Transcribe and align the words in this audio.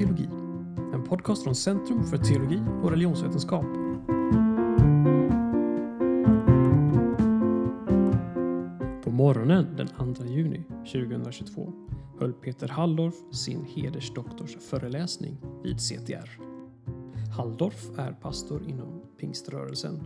teologi. 0.00 0.28
En 0.94 1.04
podcast 1.04 1.42
från 1.42 1.54
Centrum 1.54 2.04
för 2.04 2.18
teologi 2.18 2.62
och 2.82 2.90
religionsvetenskap. 2.90 3.64
På 9.04 9.10
morgonen 9.10 9.76
den 9.76 10.14
2 10.14 10.24
juni 10.24 10.64
2022 10.68 11.72
höll 12.20 12.32
Peter 12.32 12.68
Halldorf 12.68 13.14
sin 13.32 13.64
hedersdoktorsföreläsning 13.64 15.36
vid 15.62 15.80
CTR. 15.80 16.40
Halldorf 17.36 17.98
är 17.98 18.12
pastor 18.12 18.62
inom 18.68 19.02
pingströrelsen 19.18 20.00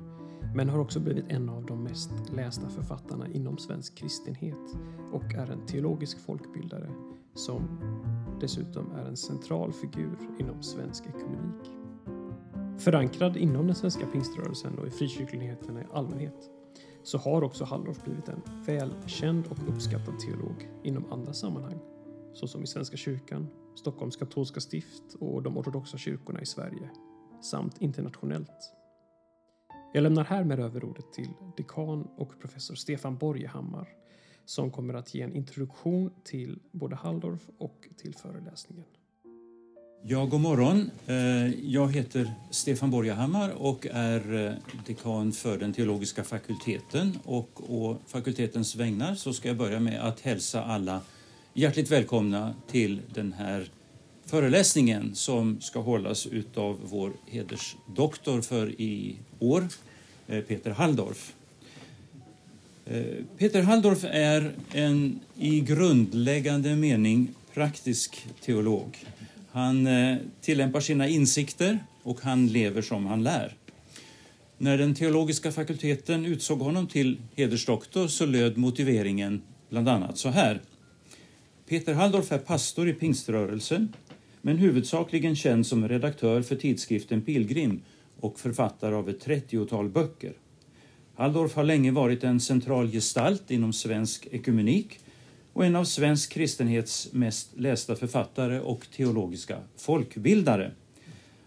men 0.54 0.68
har 0.68 0.78
också 0.78 1.00
blivit 1.00 1.24
en 1.28 1.48
av 1.48 1.66
de 1.66 1.82
mest 1.82 2.12
lästa 2.32 2.68
författarna 2.68 3.28
inom 3.28 3.58
svensk 3.58 3.94
kristenhet 3.94 4.76
och 5.12 5.34
är 5.34 5.50
en 5.50 5.66
teologisk 5.66 6.18
folkbildare 6.18 6.90
som 7.34 7.62
dessutom 8.40 8.92
är 8.92 9.04
en 9.04 9.16
central 9.16 9.72
figur 9.72 10.18
inom 10.38 10.62
svensk 10.62 11.06
ekumenik. 11.06 11.70
Förankrad 12.78 13.36
inom 13.36 13.66
den 13.66 13.76
svenska 13.76 14.06
pingströrelsen 14.06 14.78
och 14.78 14.86
i 14.86 14.90
frikyrkligheten 14.90 15.78
i 15.78 15.84
allmänhet 15.92 16.50
så 17.02 17.18
har 17.18 17.44
också 17.44 17.64
Halldorf 17.64 18.04
blivit 18.04 18.28
en 18.28 18.42
välkänd 18.66 19.46
och 19.46 19.68
uppskattad 19.68 20.18
teolog 20.18 20.68
inom 20.82 21.12
andra 21.12 21.32
sammanhang 21.32 21.78
såsom 22.32 22.62
i 22.62 22.66
Svenska 22.66 22.96
kyrkan, 22.96 23.48
Stockholms 23.74 24.16
katolska 24.16 24.60
stift 24.60 25.14
och 25.20 25.42
de 25.42 25.58
ortodoxa 25.58 25.98
kyrkorna 25.98 26.40
i 26.40 26.46
Sverige 26.46 26.90
samt 27.42 27.80
internationellt. 27.80 28.74
Jag 29.92 30.02
lämnar 30.02 30.24
härmed 30.24 30.60
över 30.60 30.84
ordet 30.84 31.12
till 31.12 31.30
dekan 31.56 32.08
och 32.16 32.40
professor 32.40 32.74
Stefan 32.74 33.16
Borgehammar 33.16 33.88
som 34.44 34.70
kommer 34.70 34.94
att 34.94 35.14
ge 35.14 35.22
en 35.22 35.32
introduktion 35.32 36.10
till 36.24 36.58
både 36.72 36.96
Halldorf 36.96 37.40
och 37.58 37.88
till 37.96 38.14
föreläsningen. 38.14 38.84
Ja, 40.06 40.24
god 40.24 40.40
morgon. 40.40 40.90
Eh, 41.06 41.70
jag 41.70 41.92
heter 41.92 42.34
Stefan 42.50 42.90
Borgahammar 42.90 43.50
och 43.50 43.86
är 43.90 44.46
eh, 44.46 44.52
dekan 44.86 45.32
för 45.32 45.58
den 45.58 45.72
teologiska 45.72 46.24
fakulteten. 46.24 47.18
Och 47.24 47.70
å 47.70 47.96
fakultetens 48.06 48.76
vägnar 48.76 49.14
så 49.14 49.32
ska 49.32 49.48
jag 49.48 49.56
börja 49.56 49.80
med 49.80 50.08
att 50.08 50.20
hälsa 50.20 50.64
alla 50.64 51.00
hjärtligt 51.52 51.90
välkomna 51.90 52.54
till 52.66 53.00
den 53.14 53.32
här 53.32 53.68
föreläsningen 54.26 55.14
som 55.14 55.60
ska 55.60 55.80
hållas 55.80 56.28
av 56.54 56.78
vår 56.84 57.12
hedersdoktor 57.26 58.40
för 58.40 58.80
i 58.80 59.18
år, 59.38 59.68
eh, 60.26 60.40
Peter 60.40 60.70
Halldorf. 60.70 61.34
Eh, 62.86 63.02
Peter 63.38 63.62
Halldorf 63.62 64.04
är 64.04 64.52
en 64.72 65.20
i 65.38 65.60
grundläggande 65.60 66.76
mening 66.76 67.28
praktisk 67.54 68.26
teolog. 68.40 69.04
Han 69.50 69.86
eh, 69.86 70.16
tillämpar 70.40 70.80
sina 70.80 71.08
insikter 71.08 71.78
och 72.02 72.20
han 72.20 72.46
lever 72.46 72.82
som 72.82 73.06
han 73.06 73.22
lär. 73.22 73.56
När 74.58 74.78
den 74.78 74.94
teologiska 74.94 75.52
fakulteten 75.52 76.26
utsåg 76.26 76.58
honom 76.58 76.86
till 76.86 77.16
hedersdoktor 77.36 78.08
så 78.08 78.26
löd 78.26 78.56
motiveringen 78.56 79.42
bland 79.70 79.88
annat 79.88 80.18
så 80.18 80.28
här. 80.28 80.60
Peter 81.68 81.94
Halldorf 81.94 82.32
är 82.32 82.38
pastor 82.38 82.88
i 82.88 82.92
pingströrelsen 82.92 83.92
men 84.42 84.58
huvudsakligen 84.58 85.36
känd 85.36 85.66
som 85.66 85.88
redaktör 85.88 86.42
för 86.42 86.56
tidskriften 86.56 87.22
Pilgrim 87.22 87.82
och 88.20 88.40
författare 88.40 88.94
av 88.94 89.08
ett 89.08 89.26
30-tal 89.26 89.88
böcker. 89.88 90.32
Halldorf 91.16 91.54
har 91.54 91.64
länge 91.64 91.90
varit 91.90 92.24
en 92.24 92.40
central 92.40 92.90
gestalt 92.90 93.50
inom 93.50 93.72
svensk 93.72 94.28
ekumenik 94.30 94.98
och 95.52 95.64
en 95.64 95.76
av 95.76 95.84
svensk 95.84 96.32
kristenhets 96.32 97.08
mest 97.12 97.50
lästa 97.56 97.96
författare 97.96 98.60
och 98.60 98.86
teologiska 98.96 99.58
folkbildare. 99.76 100.70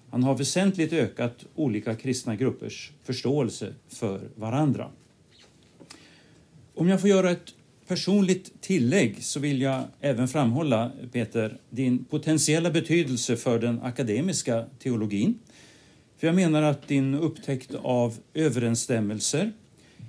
Han 0.09 0.23
har 0.23 0.35
väsentligt 0.35 0.93
ökat 0.93 1.45
olika 1.55 1.95
kristna 1.95 2.35
gruppers 2.35 2.91
förståelse 3.03 3.73
för 3.87 4.29
varandra. 4.35 4.89
Om 6.75 6.89
jag 6.89 7.01
får 7.01 7.09
göra 7.09 7.31
ett 7.31 7.53
personligt 7.87 8.61
tillägg 8.61 9.23
så 9.23 9.39
vill 9.39 9.61
jag 9.61 9.83
även 10.01 10.27
framhålla, 10.27 10.91
Peter, 11.11 11.57
din 11.69 12.05
potentiella 12.05 12.71
betydelse 12.71 13.37
för 13.37 13.59
den 13.59 13.81
akademiska 13.81 14.65
teologin. 14.79 15.39
För 16.17 16.27
jag 16.27 16.35
menar 16.35 16.61
att 16.61 16.87
din 16.87 17.15
upptäckt 17.15 17.75
av 17.75 18.17
överensstämmelser 18.33 19.51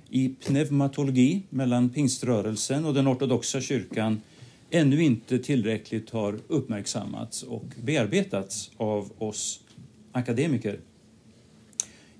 i 0.09 0.29
pneumatologi 0.29 1.41
mellan 1.49 1.89
pingströrelsen 1.89 2.85
och 2.85 2.93
den 2.93 3.07
ortodoxa 3.07 3.61
kyrkan 3.61 4.21
ännu 4.69 5.03
inte 5.03 5.39
tillräckligt 5.39 6.09
har 6.09 6.39
uppmärksammats 6.47 7.43
och 7.43 7.65
bearbetats 7.83 8.71
av 8.77 9.11
oss 9.17 9.59
akademiker. 10.11 10.79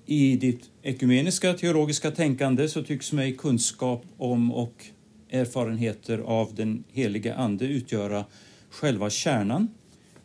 I 0.06 0.36
ditt 0.36 0.70
ekumeniska 0.82 1.54
teologiska 1.54 2.10
tänkande 2.10 2.68
så 2.68 2.82
tycks 2.82 3.12
mig 3.12 3.36
kunskap 3.36 4.04
om 4.16 4.52
och 4.52 4.86
erfarenheter 5.30 6.18
av 6.18 6.54
den 6.54 6.84
helige 6.92 7.34
Ande 7.34 7.64
utgöra 7.64 8.24
själva 8.70 9.10
kärnan, 9.10 9.68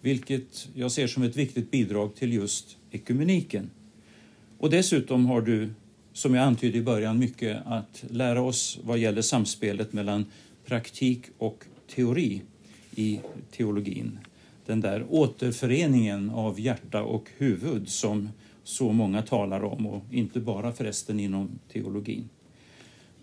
vilket 0.02 0.68
jag 0.76 0.92
ser 0.92 1.08
som 1.08 1.24
ett 1.24 1.36
viktigt 1.36 1.72
bidrag 1.72 2.16
till 2.16 2.34
just 2.34 2.78
ekumeniken. 2.96 3.70
Och 4.58 4.70
dessutom 4.70 5.26
har 5.26 5.42
du, 5.42 5.70
som 6.14 6.36
jag 6.36 6.44
antydde 6.44 6.78
i 6.78 6.82
början, 6.82 7.20
mycket 7.20 7.58
att 7.66 8.04
lära 8.10 8.42
oss 8.42 8.80
vad 8.84 8.98
gäller 8.98 9.22
samspelet 9.22 9.94
mellan 9.94 10.26
praktik 10.66 11.22
och 11.38 11.66
teori 11.96 12.42
i 12.96 13.20
teologin. 13.52 14.20
Den 14.66 14.82
där 14.82 15.06
återföreningen 15.10 16.30
av 16.30 16.60
hjärta 16.60 17.04
och 17.04 17.30
huvud 17.38 17.90
som 17.90 18.30
så 18.64 18.92
många 18.92 19.22
talar 19.22 19.64
om 19.64 19.86
och 19.86 20.04
inte 20.12 20.40
bara 20.40 20.72
förresten 20.72 21.20
inom 21.20 21.50
teologin. 21.74 22.30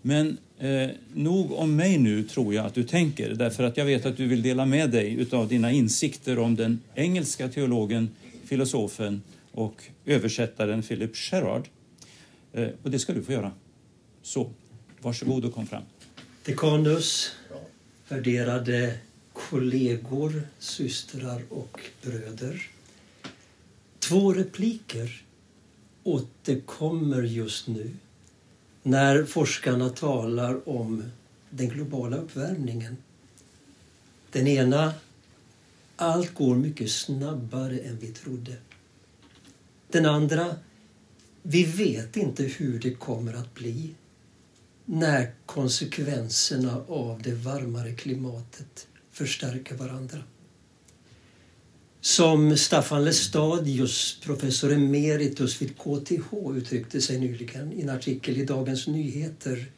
Men 0.01 0.37
eh, 0.59 0.89
nog 1.13 1.51
om 1.51 1.75
mig 1.75 1.97
nu, 1.97 2.23
tror 2.23 2.53
jag 2.53 2.65
att 2.65 2.73
du 2.73 2.83
tänker, 2.83 3.29
därför 3.29 3.63
att 3.63 3.77
jag 3.77 3.85
vet 3.85 4.05
att 4.05 4.17
du 4.17 4.27
vill 4.27 4.41
dela 4.41 4.65
med 4.65 4.89
dig 4.89 5.27
av 5.31 5.47
dina 5.47 5.71
insikter 5.71 6.39
om 6.39 6.55
den 6.55 6.79
engelska 6.95 7.49
teologen, 7.49 8.09
filosofen 8.45 9.21
och 9.53 9.83
översättaren 10.05 10.81
Philip 10.81 11.15
Sherard. 11.15 11.67
Eh, 12.53 12.69
och 12.83 12.91
det 12.91 12.99
ska 12.99 13.13
du 13.13 13.23
få 13.23 13.31
göra. 13.31 13.51
Så, 14.21 14.51
varsågod 15.01 15.45
och 15.45 15.53
kom 15.53 15.67
fram. 15.67 15.83
Dekanus, 16.45 17.35
värderade 18.07 18.97
kollegor, 19.33 20.41
systrar 20.59 21.41
och 21.49 21.79
bröder. 22.01 22.69
Två 23.99 24.33
repliker 24.33 25.23
återkommer 26.03 27.23
just 27.23 27.67
nu 27.67 27.91
när 28.83 29.23
forskarna 29.23 29.89
talar 29.89 30.69
om 30.69 31.03
den 31.49 31.69
globala 31.69 32.17
uppvärmningen. 32.17 32.97
Den 34.31 34.47
ena, 34.47 34.93
allt 35.95 36.33
går 36.33 36.55
mycket 36.55 36.91
snabbare 36.91 37.77
än 37.77 37.97
vi 37.99 38.07
trodde. 38.07 38.55
Den 39.93 40.05
andra, 40.05 40.55
vi 41.43 41.63
vet 41.63 42.17
inte 42.17 42.43
hur 42.43 42.79
det 42.79 42.93
kommer 42.93 43.33
att 43.33 43.53
bli 43.53 43.95
när 44.85 45.31
konsekvenserna 45.45 46.81
av 46.87 47.21
det 47.21 47.33
varmare 47.33 47.91
klimatet 47.91 48.87
förstärker 49.11 49.75
varandra. 49.75 50.23
Som 52.01 52.57
Staffan 52.57 53.05
Lestadius, 53.05 54.19
professor 54.23 54.73
emeritus 54.73 55.61
vid 55.61 55.77
KTH, 55.77 56.55
uttryckte 56.55 57.01
sig 57.01 57.19
nyligen 57.19 57.73
i 57.73 57.81
en 57.81 57.89
artikel 57.89 58.37
i 58.37 58.45
Dagens 58.45 58.87
Nyheter. 58.87 59.71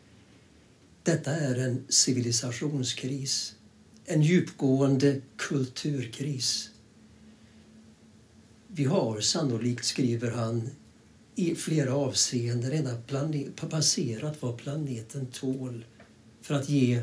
Detta 1.04 1.31
är 1.31 1.56
en 1.56 1.86
civilisationskris, 1.90 3.56
en 4.06 4.22
djupgående 4.22 5.22
kulturkris. 5.38 6.69
Vi 8.77 8.86
har 8.86 9.22
sannolikt, 9.22 9.86
skriver 9.86 10.31
han, 10.31 10.69
i 11.36 11.56
flera 11.56 11.94
avseenden 11.94 12.72
redan 12.72 13.04
passerat 13.69 14.42
vad 14.42 14.57
planeten 14.57 15.25
tål 15.25 15.86
för 16.42 16.56
att 16.56 16.69
ge 16.69 17.01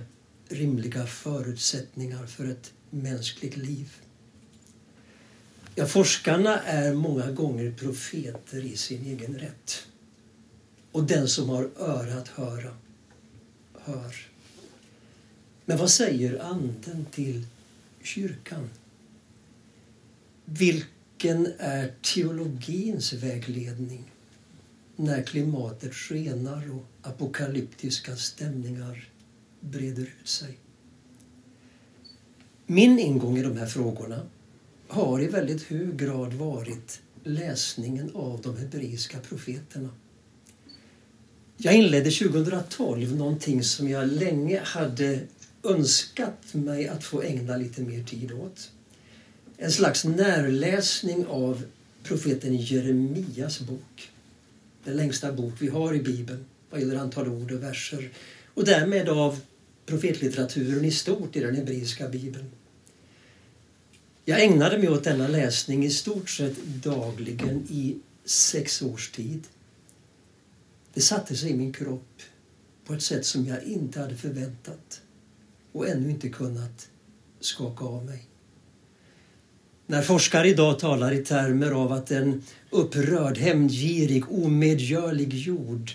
rimliga 0.48 1.06
förutsättningar 1.06 2.26
för 2.26 2.44
ett 2.48 2.72
mänskligt 2.90 3.56
liv. 3.56 3.92
Ja, 5.74 5.86
forskarna 5.86 6.60
är 6.60 6.94
många 6.94 7.30
gånger 7.30 7.72
profeter 7.72 8.64
i 8.64 8.76
sin 8.76 9.06
egen 9.06 9.38
rätt. 9.38 9.86
Och 10.92 11.04
den 11.04 11.28
som 11.28 11.48
har 11.48 11.70
öra 11.78 12.14
att 12.14 12.28
höra, 12.28 12.76
hör. 13.74 14.16
Men 15.64 15.78
vad 15.78 15.90
säger 15.90 16.38
Anden 16.38 17.06
till 17.10 17.46
kyrkan? 18.02 18.70
Vilken 21.22 21.52
är 21.58 21.92
teologins 22.02 23.12
vägledning 23.12 24.12
när 24.96 25.22
klimatet 25.22 25.94
skenar 25.94 26.70
och 26.70 26.86
apokalyptiska 27.02 28.16
stämningar 28.16 29.08
breder 29.60 30.02
ut 30.02 30.28
sig? 30.28 30.58
Min 32.66 32.98
ingång 32.98 33.38
i 33.38 33.42
de 33.42 33.56
här 33.56 33.66
frågorna 33.66 34.26
har 34.88 35.22
i 35.22 35.26
väldigt 35.26 35.62
hög 35.62 35.96
grad 35.96 36.32
varit 36.32 37.00
läsningen 37.24 38.10
av 38.14 38.40
de 38.42 38.56
hebreiska 38.56 39.18
profeterna. 39.18 39.88
Jag 41.56 41.74
inledde 41.74 42.10
2012 42.10 43.16
någonting 43.16 43.62
som 43.62 43.88
jag 43.88 44.12
länge 44.12 44.60
hade 44.64 45.20
önskat 45.62 46.54
mig 46.54 46.88
att 46.88 47.04
få 47.04 47.22
ägna 47.22 47.56
lite 47.56 47.82
mer 47.82 48.04
tid 48.04 48.32
åt. 48.32 48.70
En 49.62 49.72
slags 49.72 50.04
närläsning 50.04 51.26
av 51.26 51.62
profeten 52.02 52.56
Jeremias 52.56 53.60
bok. 53.60 54.10
Den 54.84 54.96
längsta 54.96 55.32
bok 55.32 55.54
vi 55.58 55.68
har 55.68 55.94
i 55.94 56.02
Bibeln 56.02 56.44
vad 56.70 56.80
gäller 56.80 56.96
antal 56.96 57.28
ord 57.28 57.52
och 57.52 57.62
verser 57.62 58.10
och 58.54 58.64
därmed 58.64 59.08
av 59.08 59.40
profetlitteraturen 59.86 60.84
i 60.84 60.90
stort 60.90 61.36
i 61.36 61.40
den 61.40 61.56
hebreiska 61.56 62.08
bibeln. 62.08 62.50
Jag 64.24 64.44
ägnade 64.44 64.78
mig 64.78 64.88
åt 64.88 65.04
denna 65.04 65.28
läsning 65.28 65.84
i 65.84 65.90
stort 65.90 66.30
sett 66.30 66.64
dagligen 66.64 67.66
i 67.70 67.96
sex 68.24 68.82
års 68.82 69.10
tid. 69.10 69.42
Det 70.94 71.00
satte 71.00 71.36
sig 71.36 71.50
i 71.50 71.54
min 71.54 71.72
kropp 71.72 72.22
på 72.86 72.94
ett 72.94 73.02
sätt 73.02 73.26
som 73.26 73.46
jag 73.46 73.62
inte 73.62 74.00
hade 74.00 74.16
förväntat 74.16 75.00
och 75.72 75.88
ännu 75.88 76.10
inte 76.10 76.28
kunnat 76.28 76.88
skaka 77.40 77.84
av 77.84 78.04
mig. 78.04 78.28
När 79.92 80.02
forskare 80.02 80.48
idag 80.48 80.78
talar 80.78 81.12
i 81.12 81.24
termer 81.24 81.70
av 81.70 81.92
att 81.92 82.10
en 82.10 82.42
upprörd, 82.70 83.38
hämndgirig, 83.38 84.32
omedgörlig 84.32 85.34
jord 85.34 85.92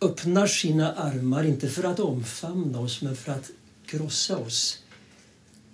öppnar 0.00 0.46
sina 0.46 0.92
armar, 0.92 1.44
inte 1.44 1.68
för 1.68 1.84
att 1.84 2.00
omfamna 2.00 2.80
oss, 2.80 3.02
men 3.02 3.16
för 3.16 3.32
att 3.32 3.50
krossa 3.86 4.36
oss, 4.36 4.82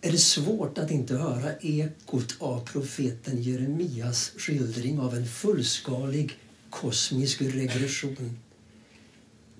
är 0.01 0.13
det 0.13 0.19
svårt 0.19 0.79
att 0.79 0.91
inte 0.91 1.15
höra 1.15 1.57
ekot 1.61 2.37
av 2.39 2.67
profeten 2.67 3.43
Jeremias 3.43 4.33
skildring 4.37 4.99
av 5.01 5.15
en 5.15 5.27
fullskalig 5.27 6.33
kosmisk 6.71 7.43
regression. 7.43 8.39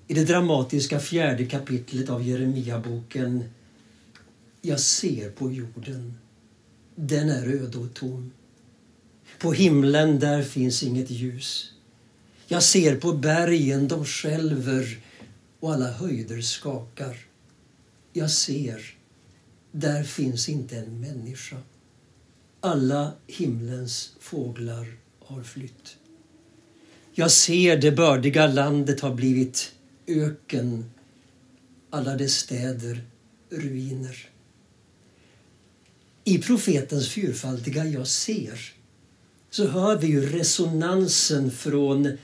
I 0.07 0.13
det 0.13 0.25
dramatiska 0.25 0.99
fjärde 0.99 1.45
kapitlet 1.45 2.09
av 2.09 2.27
Jeremiaboken 2.27 3.43
Jag 4.61 4.79
ser 4.79 5.29
på 5.29 5.51
jorden. 5.51 6.13
Den 7.01 7.29
är 7.29 7.47
öde 7.47 7.77
och 7.77 7.93
tom. 7.93 8.31
På 9.39 9.53
himlen 9.53 10.19
där 10.19 10.43
finns 10.43 10.83
inget 10.83 11.09
ljus. 11.09 11.73
Jag 12.47 12.63
ser 12.63 12.95
på 12.95 13.13
bergen, 13.13 13.87
de 13.87 14.05
skälver 14.05 14.99
och 15.59 15.73
alla 15.73 15.91
höjder 15.91 16.41
skakar. 16.41 17.17
Jag 18.13 18.31
ser, 18.31 18.95
där 19.71 20.03
finns 20.03 20.49
inte 20.49 20.77
en 20.77 20.99
människa. 20.99 21.57
Alla 22.59 23.11
himlens 23.27 24.13
fåglar 24.19 24.97
har 25.19 25.43
flytt. 25.43 25.97
Jag 27.13 27.31
ser 27.31 27.77
det 27.77 27.91
bördiga 27.91 28.47
landet 28.47 28.99
har 28.99 29.13
blivit 29.13 29.71
öken, 30.07 30.91
alla 31.89 32.15
dess 32.15 32.35
städer 32.35 33.03
ruiner. 33.49 34.28
I 36.29 36.37
profetens 36.37 37.09
fyrfaldiga 37.09 37.85
jag 37.85 38.07
ser 38.07 38.73
så 39.49 39.67
hör 39.67 39.97
vi 39.97 40.07
ju 40.07 40.29
resonansen 40.29 41.51
från 41.51 42.17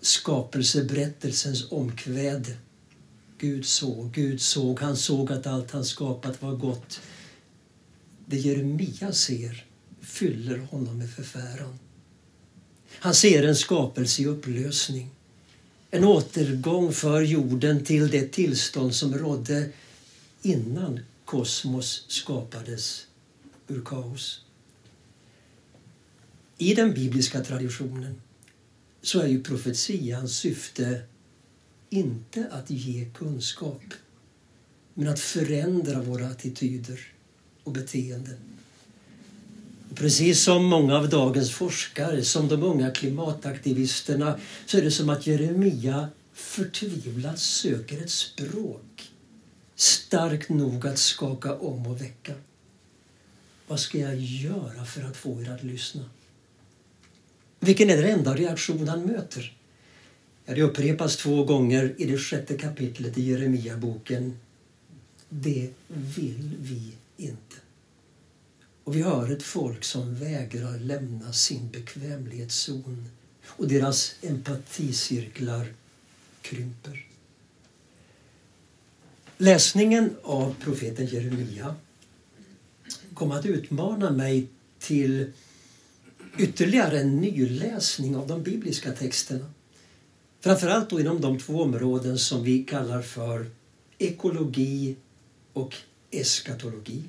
skapelseberättelsens 0.00 1.72
omkväde. 1.72 2.56
Gud 3.38 3.66
såg, 3.66 4.12
Gud 4.12 4.40
såg, 4.40 4.80
han 4.80 4.96
såg 4.96 5.32
att 5.32 5.46
allt 5.46 5.70
han 5.70 5.84
skapat 5.84 6.42
var 6.42 6.52
gott. 6.52 7.00
Det 8.26 8.36
Jeremia 8.36 9.12
ser 9.12 9.64
fyller 10.00 10.58
honom 10.58 10.98
med 10.98 11.10
förfäran. 11.10 11.78
Han 12.98 13.14
ser 13.14 13.42
en 13.42 13.56
skapelse 13.56 14.22
i 14.22 14.26
upplösning. 14.26 15.10
En 15.90 16.04
återgång 16.04 16.92
för 16.92 17.22
jorden 17.22 17.84
till 17.84 18.10
det 18.10 18.32
tillstånd 18.32 18.94
som 18.94 19.18
rådde 19.18 19.68
innan 20.42 21.00
kosmos 21.24 22.04
skapades 22.08 23.06
ur 23.72 23.84
kaos. 23.84 24.44
I 26.58 26.74
den 26.74 26.94
bibliska 26.94 27.44
traditionen 27.44 28.20
så 29.02 29.20
är 29.20 29.26
ju 29.26 29.42
profetians 29.42 30.36
syfte 30.36 31.02
inte 31.90 32.48
att 32.50 32.70
ge 32.70 33.10
kunskap 33.14 33.82
men 34.94 35.08
att 35.08 35.20
förändra 35.20 36.02
våra 36.02 36.26
attityder 36.26 37.00
och 37.64 37.72
beteenden. 37.72 38.36
Precis 39.94 40.42
som 40.42 40.64
många 40.64 40.96
av 40.96 41.08
dagens 41.08 41.50
forskare, 41.50 42.24
som 42.24 42.48
de 42.48 42.62
unga 42.62 42.90
klimataktivisterna, 42.90 44.38
så 44.66 44.78
är 44.78 44.82
det 44.82 44.90
som 44.90 45.10
att 45.10 45.26
Jeremia 45.26 46.08
förtvivlat 46.32 47.38
söker 47.38 48.02
ett 48.02 48.10
språk 48.10 49.12
starkt 49.76 50.48
nog 50.48 50.86
att 50.86 50.98
skaka 50.98 51.54
om 51.54 51.86
och 51.86 52.00
väcka. 52.00 52.34
Vad 53.66 53.80
ska 53.80 53.98
jag 53.98 54.16
göra 54.16 54.84
för 54.84 55.02
att 55.02 55.16
få 55.16 55.42
er 55.42 55.50
att 55.50 55.62
lyssna? 55.62 56.04
Vilken 57.60 57.90
är 57.90 57.96
den 57.96 58.18
enda 58.18 58.34
reaktion 58.34 58.88
han 58.88 59.06
möter? 59.06 59.56
Ja, 60.44 60.54
det 60.54 60.62
upprepas 60.62 61.16
två 61.16 61.44
gånger 61.44 61.94
i 61.98 62.04
det 62.04 62.18
sjätte 62.18 62.58
kapitlet 62.58 63.18
i 63.18 63.22
Jeremia-boken. 63.22 64.38
Det 65.28 65.70
vill 65.88 66.56
vi 66.58 66.92
inte. 67.16 67.56
Och 68.84 68.96
vi 68.96 69.02
hör 69.02 69.32
ett 69.32 69.42
folk 69.42 69.84
som 69.84 70.14
vägrar 70.14 70.78
lämna 70.78 71.32
sin 71.32 71.70
bekvämlighetszon 71.70 73.10
och 73.46 73.68
deras 73.68 74.14
empaticirklar 74.22 75.66
krymper. 76.42 77.06
Läsningen 79.38 80.16
av 80.22 80.54
profeten 80.60 81.06
Jeremia 81.06 81.76
kom 83.22 83.30
att 83.32 83.46
utmana 83.46 84.10
mig 84.10 84.46
till 84.78 85.32
ytterligare 86.38 87.00
en 87.00 87.16
nyläsning 87.16 88.16
av 88.16 88.26
de 88.26 88.42
bibliska 88.42 88.92
texterna. 88.92 89.52
Framförallt 90.40 90.90
då 90.90 91.00
inom 91.00 91.20
de 91.20 91.38
två 91.38 91.62
områden 91.62 92.18
som 92.18 92.42
vi 92.44 92.64
kallar 92.64 93.02
för 93.02 93.50
ekologi 93.98 94.96
och 95.52 95.74
eskatologi. 96.10 97.02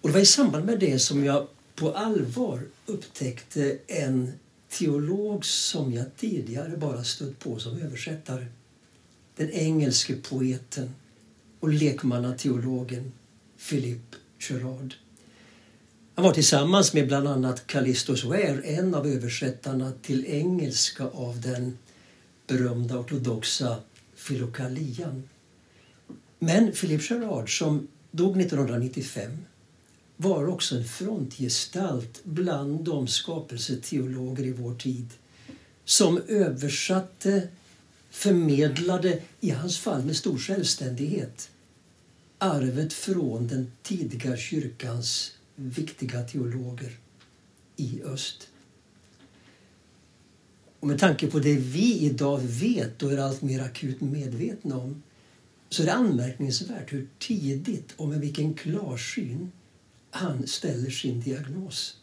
Och 0.00 0.08
det 0.08 0.12
var 0.12 0.20
i 0.20 0.26
samband 0.26 0.64
med 0.64 0.80
det 0.80 0.98
som 0.98 1.24
jag 1.24 1.48
på 1.74 1.92
allvar 1.92 2.62
upptäckte 2.86 3.78
en 3.86 4.32
teolog 4.68 5.44
som 5.44 5.92
jag 5.92 6.06
tidigare 6.16 6.76
bara 6.76 7.04
stött 7.04 7.38
på 7.38 7.58
som 7.58 7.82
översättare. 7.82 8.46
Den 9.36 9.50
engelske 9.50 10.14
poeten 10.14 10.94
och 11.60 11.68
lekmannateologen 11.68 13.12
Philip 13.68 14.19
Gerard. 14.48 14.94
Han 16.14 16.24
var 16.24 16.32
tillsammans 16.32 16.92
med 16.94 17.06
bland 17.06 17.28
annat 17.28 17.66
Callistus 17.66 18.24
Ware 18.24 18.62
en 18.62 18.94
av 18.94 19.06
översättarna 19.06 19.92
till 20.02 20.26
engelska 20.26 21.04
av 21.04 21.40
den 21.40 21.78
berömda 22.46 22.98
ortodoxa 22.98 23.76
Filokalian. 24.14 25.28
Men 26.38 26.72
Philip 26.72 27.10
Gerard, 27.10 27.58
som 27.58 27.88
dog 28.10 28.40
1995, 28.40 29.38
var 30.16 30.48
också 30.48 30.76
en 30.76 30.84
frontgestalt 30.84 32.24
bland 32.24 32.84
de 32.84 33.08
skapelseteologer 33.08 34.44
i 34.44 34.52
vår 34.52 34.74
tid 34.74 35.08
som 35.84 36.22
översatte, 36.28 37.48
förmedlade, 38.10 39.22
i 39.40 39.50
hans 39.50 39.78
fall 39.78 40.04
med 40.04 40.16
stor 40.16 40.38
självständighet, 40.38 41.50
arvet 42.40 42.92
från 42.92 43.46
den 43.46 43.72
tidiga 43.82 44.36
kyrkans 44.36 45.32
viktiga 45.54 46.22
teologer 46.22 46.96
i 47.76 48.02
öst. 48.02 48.48
Och 50.80 50.88
med 50.88 50.98
tanke 50.98 51.26
på 51.26 51.38
det 51.38 51.56
vi 51.56 51.98
idag 51.98 52.40
vet 52.42 53.02
och 53.02 53.12
är 53.12 53.18
allt 53.18 53.42
mer 53.42 53.60
akut 53.60 54.00
medvetna 54.00 54.78
om 54.78 55.02
så 55.68 55.82
är 55.82 55.86
det 55.86 55.92
anmärkningsvärt 55.92 56.92
hur 56.92 57.08
tidigt 57.18 57.92
och 57.96 58.08
med 58.08 58.20
vilken 58.20 58.54
klarsyn 58.54 59.52
han 60.10 60.46
ställer 60.46 60.90
sin 60.90 61.20
diagnos. 61.20 61.96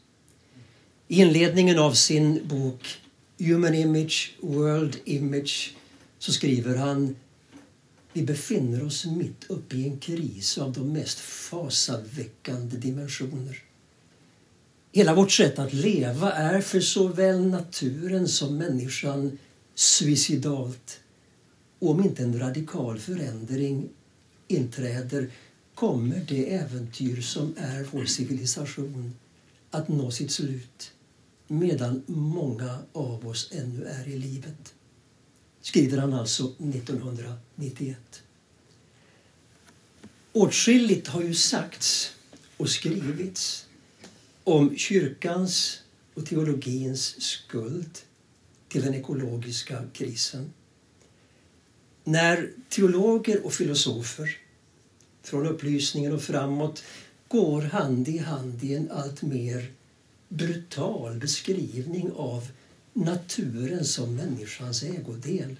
I 1.08 1.22
inledningen 1.22 1.80
av 1.80 1.94
sin 1.94 2.48
bok 2.48 3.02
Human 3.38 3.74
Image, 3.74 4.36
World 4.42 4.98
Image 5.06 5.76
så 6.20 6.32
skriver 6.32 6.76
han 6.76 7.16
vi 8.18 8.24
befinner 8.24 8.84
oss 8.84 9.06
mitt 9.06 9.44
uppe 9.48 9.76
i 9.76 9.84
en 9.84 10.00
kris 10.00 10.58
av 10.58 10.74
de 10.74 10.94
mest 10.94 11.20
fasaväckande 11.20 12.78
dimensioner. 12.78 13.64
Hela 14.92 15.16
vårt 15.16 15.32
sätt 15.32 15.60
att 15.60 15.74
leva 15.74 16.32
är 16.32 16.62
för 16.62 16.80
såväl 16.80 17.48
naturen 17.48 18.28
som 18.28 18.58
människan 18.58 19.38
suicidalt. 19.76 21.00
Och 21.80 21.92
om 21.92 22.04
inte 22.04 22.24
en 22.24 22.40
radikal 22.40 23.00
förändring 23.00 23.90
inträder 24.48 25.32
kommer 25.76 26.26
det 26.28 26.54
äventyr 26.54 27.22
som 27.22 27.54
är 27.58 27.88
vår 27.92 28.06
civilisation 28.06 29.16
att 29.72 29.88
nå 29.88 30.12
sitt 30.12 30.32
slut 30.32 30.92
medan 31.48 32.04
många 32.08 32.80
av 32.94 33.28
oss 33.28 33.50
ännu 33.52 33.86
är 33.86 34.08
i 34.08 34.18
livet. 34.18 34.74
Skriver 35.68 35.98
han 35.98 36.14
alltså 36.14 36.44
1991. 36.44 37.98
Åtskilligt 40.34 41.08
har 41.08 41.22
ju 41.22 41.34
sagts 41.34 42.12
och 42.58 42.70
skrivits 42.70 43.66
om 44.44 44.78
kyrkans 44.78 45.80
och 46.14 46.26
teologins 46.26 47.22
skuld 47.22 48.00
till 48.68 48.82
den 48.82 48.94
ekologiska 48.94 49.84
krisen. 49.94 50.54
När 52.04 52.52
teologer 52.70 53.46
och 53.46 53.54
filosofer 53.54 54.38
från 55.24 55.48
upplysningen 55.48 56.14
och 56.14 56.22
framåt 56.22 56.84
går 57.28 57.62
hand 57.62 58.08
i 58.08 58.18
hand 58.18 58.64
i 58.64 58.76
en 58.76 58.92
allt 58.92 59.22
mer 59.22 59.72
brutal 60.30 61.20
beskrivning 61.20 62.12
av 62.12 62.48
naturen 62.98 63.86
som 63.86 64.16
människans 64.16 64.84
ägodel 64.84 65.56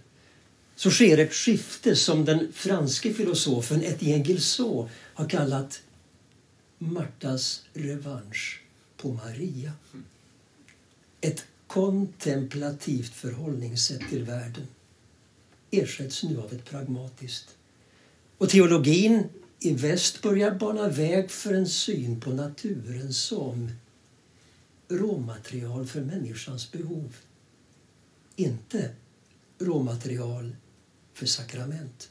så 0.76 0.92
sker 0.92 1.18
ett 1.18 1.34
skifte 1.34 1.96
som 1.96 2.26
den 2.26 2.54
franske 2.54 3.14
filosofen 3.14 3.84
Etienne 3.84 4.24
Gilson 4.24 4.90
har 5.14 5.30
kallat 5.30 5.82
Martas 6.78 7.64
revansch 7.74 8.62
på 8.98 9.14
Maria. 9.14 9.72
Ett 11.22 11.46
kontemplativt 11.68 13.14
förhållningssätt 13.14 14.10
till 14.10 14.24
världen 14.24 14.68
ersätts 15.72 16.24
nu 16.24 16.42
av 16.42 16.54
ett 16.54 16.66
pragmatiskt. 16.66 17.56
Och 18.38 18.50
teologin 18.50 19.24
i 19.60 19.74
väst 19.74 20.22
börjar 20.22 20.52
bana 20.52 20.90
väg 20.90 21.32
för 21.32 21.54
en 21.54 21.68
syn 21.68 22.22
på 22.22 22.30
naturen 22.30 23.14
som 23.14 23.72
råmaterial 24.90 25.88
för 25.88 26.02
människans 26.02 26.72
behov. 26.72 27.16
Inte 28.36 28.90
råmaterial 29.60 30.56
för 31.14 31.26
sakrament. 31.26 32.10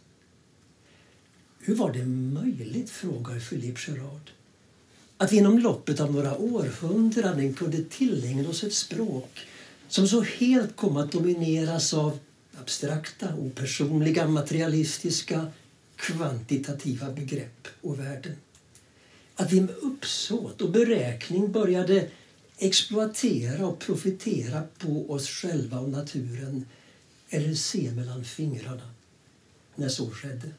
Hur 1.59 1.75
var 1.75 1.93
det 1.93 2.07
möjligt, 2.07 2.91
frågar 2.91 3.41
Philippe 3.41 3.81
Gerard, 3.87 4.31
att 5.17 5.33
vi 5.33 5.37
inom 5.37 5.59
loppet 5.59 6.01
av 6.01 6.13
några 6.13 6.39
århundraden 6.39 7.55
kunde 7.55 7.85
tillägna 7.85 8.49
oss 8.49 8.65
ett 8.65 8.75
språk 8.75 9.47
som 9.89 10.09
så 10.09 10.23
helt 10.23 10.77
kom 10.77 10.97
att 10.97 11.13
domineras 11.13 11.95
av 11.95 12.19
abstrakta, 12.61 13.35
opersonliga, 13.35 14.29
materialistiska, 14.29 15.47
kvantitativa 15.97 17.11
begrepp 17.11 17.69
och 17.81 18.01
värden. 18.01 18.37
Att 19.35 19.53
vi 19.53 19.61
med 19.61 19.75
uppsåt 19.77 20.61
och 20.61 20.71
beräkning 20.71 21.53
började 21.53 22.09
exploatera 22.59 23.67
och 23.67 23.79
profitera 23.79 24.63
på 24.79 25.13
oss 25.13 25.29
själva 25.29 25.81
och 25.81 25.89
naturen 25.89 26.67
eller 27.29 27.55
se 27.55 27.91
mellan 27.91 28.25
fingrarna 28.25 28.91
när 29.75 29.89
så 29.89 30.11
skedde. 30.11 30.51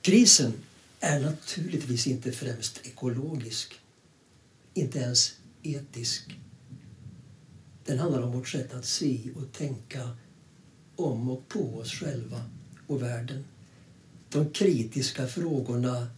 Krisen 0.00 0.52
är 1.00 1.20
naturligtvis 1.20 2.06
inte 2.06 2.32
främst 2.32 2.86
ekologisk, 2.86 3.80
inte 4.74 4.98
ens 4.98 5.34
etisk. 5.62 6.36
Den 7.84 7.98
handlar 7.98 8.22
om 8.22 8.32
vårt 8.32 8.48
sätt 8.48 8.74
att 8.74 8.84
se 8.84 9.30
och 9.36 9.52
tänka 9.52 10.16
om 10.96 11.30
och 11.30 11.48
på 11.48 11.78
oss 11.78 11.92
själva 11.92 12.50
och 12.86 13.02
världen. 13.02 13.44
De 14.28 14.50
kritiska 14.50 15.26
frågorna 15.26 16.10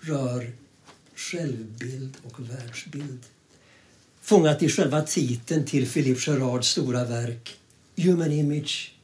rör 0.00 0.52
självbild 1.14 2.16
och 2.22 2.50
världsbild. 2.50 3.20
Fångat 4.20 4.62
i 4.62 4.68
själva 4.68 5.02
titeln 5.02 5.64
till 5.64 5.90
Philippe 5.90 6.30
Gerards 6.30 6.68
stora 6.68 7.04
verk 7.04 7.56
Human 7.96 8.32
Image, 8.32 8.94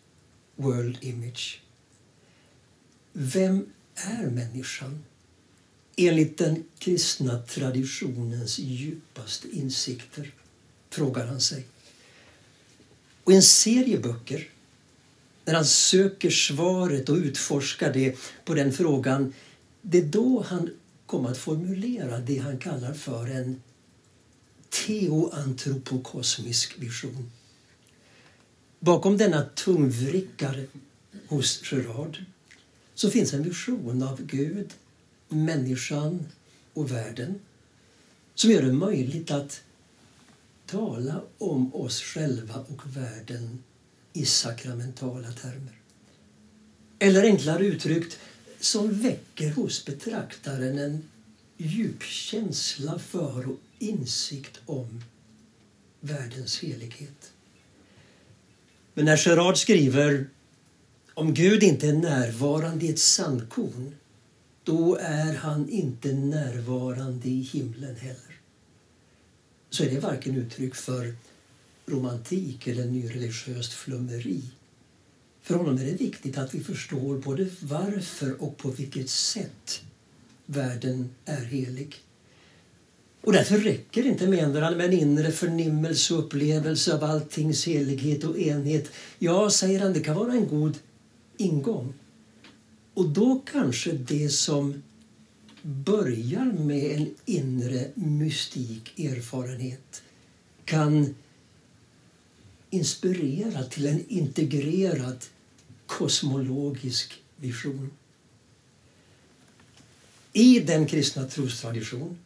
World 0.56 0.98
Image. 1.00 1.60
Vem 3.12 3.66
är 3.94 4.26
människan 4.30 5.04
enligt 5.96 6.38
den 6.38 6.64
kristna 6.78 7.42
traditionens 7.42 8.58
djupaste 8.58 9.48
insikter? 9.48 10.32
frågar 10.90 11.26
han 11.26 11.40
sig. 11.40 11.64
Och 13.24 13.32
en 13.32 13.42
serie 13.42 13.98
böcker, 13.98 14.48
när 15.44 15.54
han 15.54 15.64
söker 15.64 16.30
svaret 16.30 17.08
och 17.08 17.16
utforskar 17.16 17.92
det 17.92 18.16
på 18.44 18.54
den 18.54 18.72
frågan, 18.72 19.34
det 19.82 19.98
är 19.98 20.04
då 20.04 20.44
han 20.48 20.70
kom 21.08 21.26
att 21.26 21.38
formulera 21.38 22.18
det 22.18 22.38
han 22.38 22.58
kallar 22.58 22.92
för 22.92 23.26
en 23.26 23.62
teoantropokosmisk 24.68 26.78
vision. 26.78 27.30
Bakom 28.80 29.16
denna 29.16 29.42
tungvrickare 29.42 30.66
hos 31.28 31.72
Gerard 31.72 32.24
så 32.94 33.10
finns 33.10 33.34
en 33.34 33.42
vision 33.42 34.02
av 34.02 34.22
Gud, 34.22 34.74
människan 35.28 36.26
och 36.74 36.90
världen 36.90 37.40
som 38.34 38.50
gör 38.50 38.62
det 38.62 38.72
möjligt 38.72 39.30
att 39.30 39.62
tala 40.66 41.22
om 41.38 41.74
oss 41.74 42.02
själva 42.02 42.64
och 42.68 42.96
världen 42.96 43.62
i 44.12 44.24
sakramentala 44.24 45.32
termer. 45.32 45.80
Eller 46.98 47.22
enklare 47.22 47.66
uttryckt, 47.66 48.18
som 48.60 49.02
väcker 49.02 49.50
hos 49.50 49.84
betraktaren 49.84 50.78
en 50.78 51.08
djup 51.56 52.02
känsla 52.02 52.98
för 52.98 53.48
och 53.48 53.58
insikt 53.78 54.60
om 54.66 55.04
världens 56.00 56.58
helighet. 56.58 57.32
Men 58.94 59.04
när 59.04 59.28
Gerard 59.28 59.56
skriver 59.56 60.26
om 61.14 61.34
Gud 61.34 61.62
inte 61.62 61.88
är 61.88 61.92
närvarande 61.92 62.86
i 62.86 62.90
ett 62.90 62.98
sandkorn 62.98 63.94
då 64.64 64.96
är 64.96 65.34
han 65.34 65.68
inte 65.68 66.12
närvarande 66.12 67.28
i 67.28 67.40
himlen 67.40 67.96
heller. 67.96 68.40
Så 69.70 69.84
är 69.84 69.90
det 69.90 70.00
varken 70.00 70.36
uttryck 70.36 70.74
för 70.74 71.14
romantik 71.86 72.66
eller 72.66 72.84
nyreligiöst 72.84 73.72
flummeri. 73.72 74.42
För 75.48 75.54
honom 75.54 75.78
är 75.78 75.84
det 75.84 75.92
viktigt 75.92 76.38
att 76.38 76.54
vi 76.54 76.60
förstår 76.60 77.18
både 77.18 77.46
varför 77.60 78.42
och 78.42 78.56
på 78.56 78.70
vilket 78.70 79.10
sätt 79.10 79.80
världen 80.46 81.10
är 81.24 81.44
helig. 81.44 81.94
Och 83.20 83.32
därför 83.32 83.58
räcker 83.58 84.02
det 84.02 84.08
inte 84.08 84.26
menar 84.26 84.60
han, 84.60 84.76
med 84.76 84.86
en 84.86 84.92
inre 84.92 85.32
förnimmelse 85.32 86.14
och 86.14 86.24
upplevelse 86.24 86.94
av 86.94 87.04
alltings 87.04 87.66
helighet 87.66 88.24
och 88.24 88.38
enhet. 88.38 88.90
Ja, 89.18 89.50
säger 89.50 89.80
han, 89.80 89.92
det 89.92 90.00
kan 90.00 90.16
vara 90.16 90.32
en 90.32 90.48
god 90.48 90.78
ingång. 91.36 91.94
Och 92.94 93.08
då 93.08 93.42
kanske 93.52 93.92
det 93.92 94.28
som 94.28 94.82
börjar 95.62 96.52
med 96.58 96.96
en 96.96 97.14
inre 97.24 97.88
mystik 97.94 98.98
erfarenhet 98.98 100.02
kan 100.64 101.14
inspirera 102.70 103.62
till 103.64 103.86
en 103.86 104.04
integrerad 104.08 105.24
kosmologisk 105.88 107.22
vision. 107.36 107.90
I 110.32 110.60
den 110.60 110.86
kristna 110.86 111.28
trostradition 111.28 112.18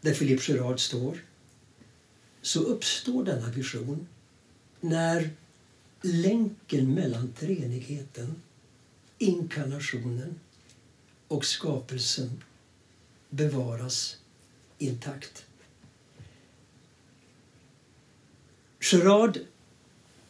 där 0.00 0.14
Philippe 0.14 0.52
Gerard 0.52 0.80
står 0.80 1.24
så 2.42 2.60
uppstår 2.60 3.24
denna 3.24 3.50
vision 3.50 4.06
när 4.80 5.30
länken 6.02 6.94
mellan 6.94 7.32
treenigheten, 7.32 8.42
inkarnationen 9.18 10.40
och 11.28 11.44
skapelsen 11.44 12.42
bevaras 13.30 14.16
intakt. 14.78 15.44
Gerard 18.92 19.38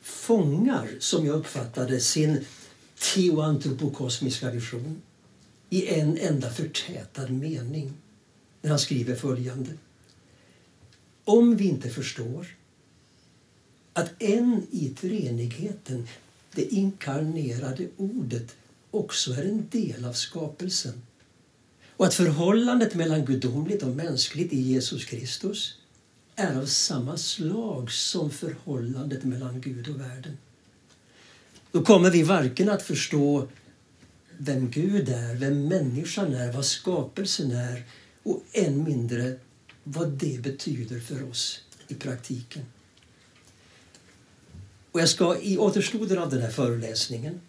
fångar, 0.00 0.88
som 1.00 1.26
jag 1.26 1.36
uppfattade 1.36 2.00
sin 2.00 2.44
teoantropokosmiska 3.04 4.50
vision 4.50 5.02
i 5.70 5.88
en 5.88 6.18
enda 6.18 6.50
förtätad 6.50 7.28
mening 7.28 7.92
när 8.62 8.70
han 8.70 8.78
skriver 8.78 9.14
följande. 9.14 9.70
Om 11.24 11.56
vi 11.56 11.64
inte 11.64 11.90
förstår 11.90 12.46
att 13.92 14.22
en 14.22 14.66
i 14.70 14.88
treenigheten, 14.88 16.08
det 16.54 16.62
inkarnerade 16.74 17.88
ordet, 17.96 18.56
också 18.90 19.32
är 19.32 19.44
en 19.44 19.68
del 19.70 20.04
av 20.04 20.12
skapelsen 20.12 21.02
och 21.96 22.06
att 22.06 22.14
förhållandet 22.14 22.94
mellan 22.94 23.24
gudomligt 23.24 23.82
och 23.82 23.96
mänskligt 23.96 24.52
i 24.52 24.60
Jesus 24.60 25.04
Kristus 25.04 25.78
är 26.36 26.56
av 26.58 26.66
samma 26.66 27.16
slag 27.16 27.92
som 27.92 28.30
förhållandet 28.30 29.24
mellan 29.24 29.60
Gud 29.60 29.88
och 29.88 30.00
världen. 30.00 30.36
Då 31.74 31.82
kommer 31.82 32.10
vi 32.10 32.22
varken 32.22 32.68
att 32.68 32.82
förstå 32.82 33.48
vem 34.38 34.70
Gud 34.70 35.08
är, 35.08 35.34
vem 35.34 35.68
människan 35.68 36.34
är, 36.34 36.52
vad 36.52 36.64
skapelsen 36.64 37.52
är 37.52 37.82
och 38.22 38.42
än 38.52 38.84
mindre 38.84 39.38
vad 39.84 40.08
det 40.08 40.42
betyder 40.42 41.00
för 41.00 41.30
oss 41.30 41.60
i 41.88 41.94
praktiken. 41.94 42.62
Och 44.92 45.00
jag 45.00 45.08
ska 45.08 45.40
i 45.40 45.58
återstoden 45.58 46.18
av 46.18 46.30
den 46.30 46.42
här 46.42 46.50
föreläsningen 46.50 47.40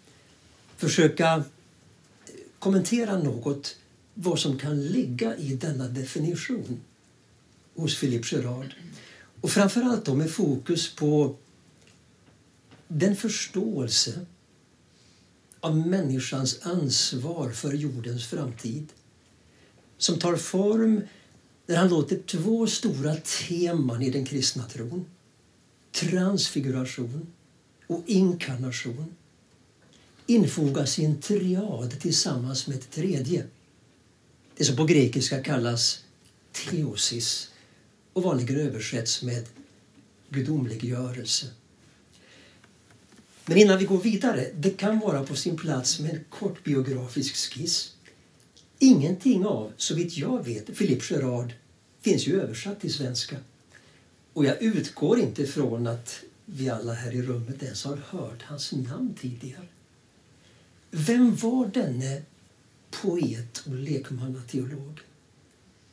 försöka 0.76 1.44
kommentera 2.58 3.18
något 3.18 3.76
vad 4.14 4.38
som 4.38 4.58
kan 4.58 4.86
ligga 4.86 5.36
i 5.36 5.54
denna 5.54 5.88
definition 5.88 6.80
hos 7.74 8.00
Philippe 8.00 8.36
Gerard. 8.36 8.74
Och 9.40 9.50
framförallt 9.50 10.04
då 10.04 10.14
med 10.14 10.30
fokus 10.30 10.94
på 10.94 11.36
den 12.88 13.16
förståelse 13.16 14.26
av 15.60 15.76
människans 15.76 16.58
ansvar 16.62 17.50
för 17.50 17.72
jordens 17.72 18.26
framtid 18.26 18.92
som 19.98 20.18
tar 20.18 20.36
form 20.36 21.00
när 21.66 21.76
han 21.76 21.88
låter 21.88 22.16
två 22.16 22.66
stora 22.66 23.16
teman 23.16 24.02
i 24.02 24.10
den 24.10 24.24
kristna 24.24 24.64
tron 24.64 25.04
transfiguration 25.92 27.26
och 27.86 28.02
inkarnation 28.06 29.14
infogas 30.26 30.98
i 30.98 31.04
en 31.04 31.20
triad 31.20 32.00
tillsammans 32.00 32.66
med 32.66 32.76
ett 32.76 32.90
tredje. 32.90 33.46
Det 34.56 34.64
som 34.64 34.76
på 34.76 34.84
grekiska 34.84 35.42
kallas 35.42 36.04
teosis 36.52 37.50
och 38.12 38.22
vanligen 38.22 38.60
översätts 38.60 39.22
med 39.22 39.46
gudomliggörelse. 40.28 41.46
Men 43.46 43.58
innan 43.58 43.78
vi 43.78 43.84
går 43.84 43.98
vidare, 43.98 44.46
det 44.54 44.70
kan 44.70 44.98
vara 44.98 45.24
på 45.24 45.34
sin 45.34 45.56
plats 45.56 46.00
med 46.00 46.10
en 46.10 46.24
kort 46.30 46.64
biografisk 46.64 47.36
skiss. 47.36 47.92
Ingenting 48.78 49.46
av, 49.46 49.72
så 49.76 49.94
vitt 49.94 50.16
jag 50.16 50.44
vet, 50.44 50.78
Philippe 50.78 51.14
Gerard 51.14 51.52
finns 52.00 52.26
ju 52.26 52.40
översatt 52.40 52.80
till 52.80 52.94
svenska. 52.94 53.36
Och 54.32 54.44
jag 54.44 54.62
utgår 54.62 55.18
inte 55.18 55.46
från 55.46 55.86
att 55.86 56.20
vi 56.44 56.68
alla 56.68 56.92
här 56.92 57.14
i 57.14 57.22
rummet 57.22 57.62
ens 57.62 57.84
har 57.84 57.96
hört 57.96 58.42
hans 58.42 58.72
namn 58.72 59.14
tidigare. 59.20 59.66
Vem 60.90 61.36
var 61.36 61.66
denne 61.66 62.22
poet 62.90 63.62
och 63.66 63.74
lekmannateolog? 63.74 65.00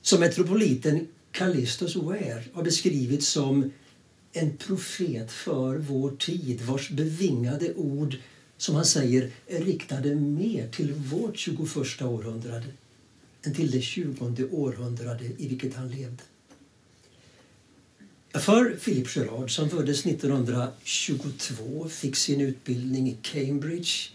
Som 0.02 0.20
metropoliten 0.20 1.08
Callistus 1.32 1.96
Ware 1.96 2.44
har 2.54 2.64
beskrivit 2.64 3.24
som 3.24 3.72
en 4.34 4.58
profet 4.58 5.32
för 5.32 5.78
vår 5.78 6.12
tid 6.12 6.62
vars 6.62 6.90
bevingade 6.90 7.74
ord, 7.74 8.16
som 8.58 8.76
han 8.76 8.86
säger, 8.86 9.32
är 9.48 9.64
riktade 9.64 10.16
mer 10.16 10.68
till 10.68 10.94
vårt 10.94 11.38
21 11.38 12.02
århundrade 12.02 12.66
än 13.44 13.54
till 13.54 13.72
det 13.72 13.82
20 13.82 14.48
århundrade 14.52 15.26
i 15.38 15.48
vilket 15.48 15.76
han 15.76 15.90
levde. 15.90 16.24
För 18.34 18.76
Philip 18.76 19.16
Gerard, 19.16 19.56
som 19.56 19.70
föddes 19.70 20.06
1922 20.06 21.90
fick 21.90 22.16
sin 22.16 22.42
utbildning 22.42 23.10
i 23.10 23.18
Cambridge 23.22 24.10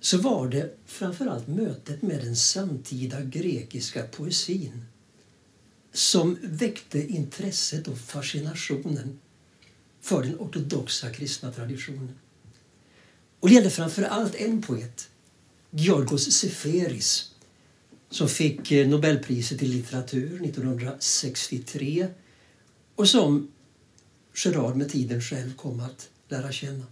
så 0.00 0.18
var 0.18 0.48
det 0.48 0.74
framförallt 0.86 1.48
mötet 1.48 2.02
med 2.02 2.24
den 2.24 2.36
samtida 2.36 3.20
grekiska 3.20 4.02
poesin 4.02 4.84
som 5.92 6.38
väckte 6.42 7.06
intresset 7.06 7.88
och 7.88 7.98
fascinationen 7.98 9.18
för 10.04 10.22
den 10.22 10.36
ortodoxa 10.38 11.10
kristna 11.10 11.52
traditionen. 11.52 12.14
Och 13.40 13.48
det 13.48 13.54
gällde 13.54 13.70
framför 13.70 14.02
allt 14.02 14.34
en 14.34 14.62
poet, 14.62 15.08
Georgos 15.70 16.32
Seferis 16.32 17.30
som 18.10 18.28
fick 18.28 18.72
eh, 18.72 18.88
Nobelpriset 18.88 19.62
i 19.62 19.66
litteratur 19.66 20.44
1963 20.44 22.08
och 22.94 23.08
som 23.08 23.52
Gerard 24.44 24.76
med 24.76 24.90
tiden 24.90 25.20
själv 25.20 25.56
kom 25.56 25.80
att 25.80 26.08
lära 26.28 26.52
känna. 26.52 26.84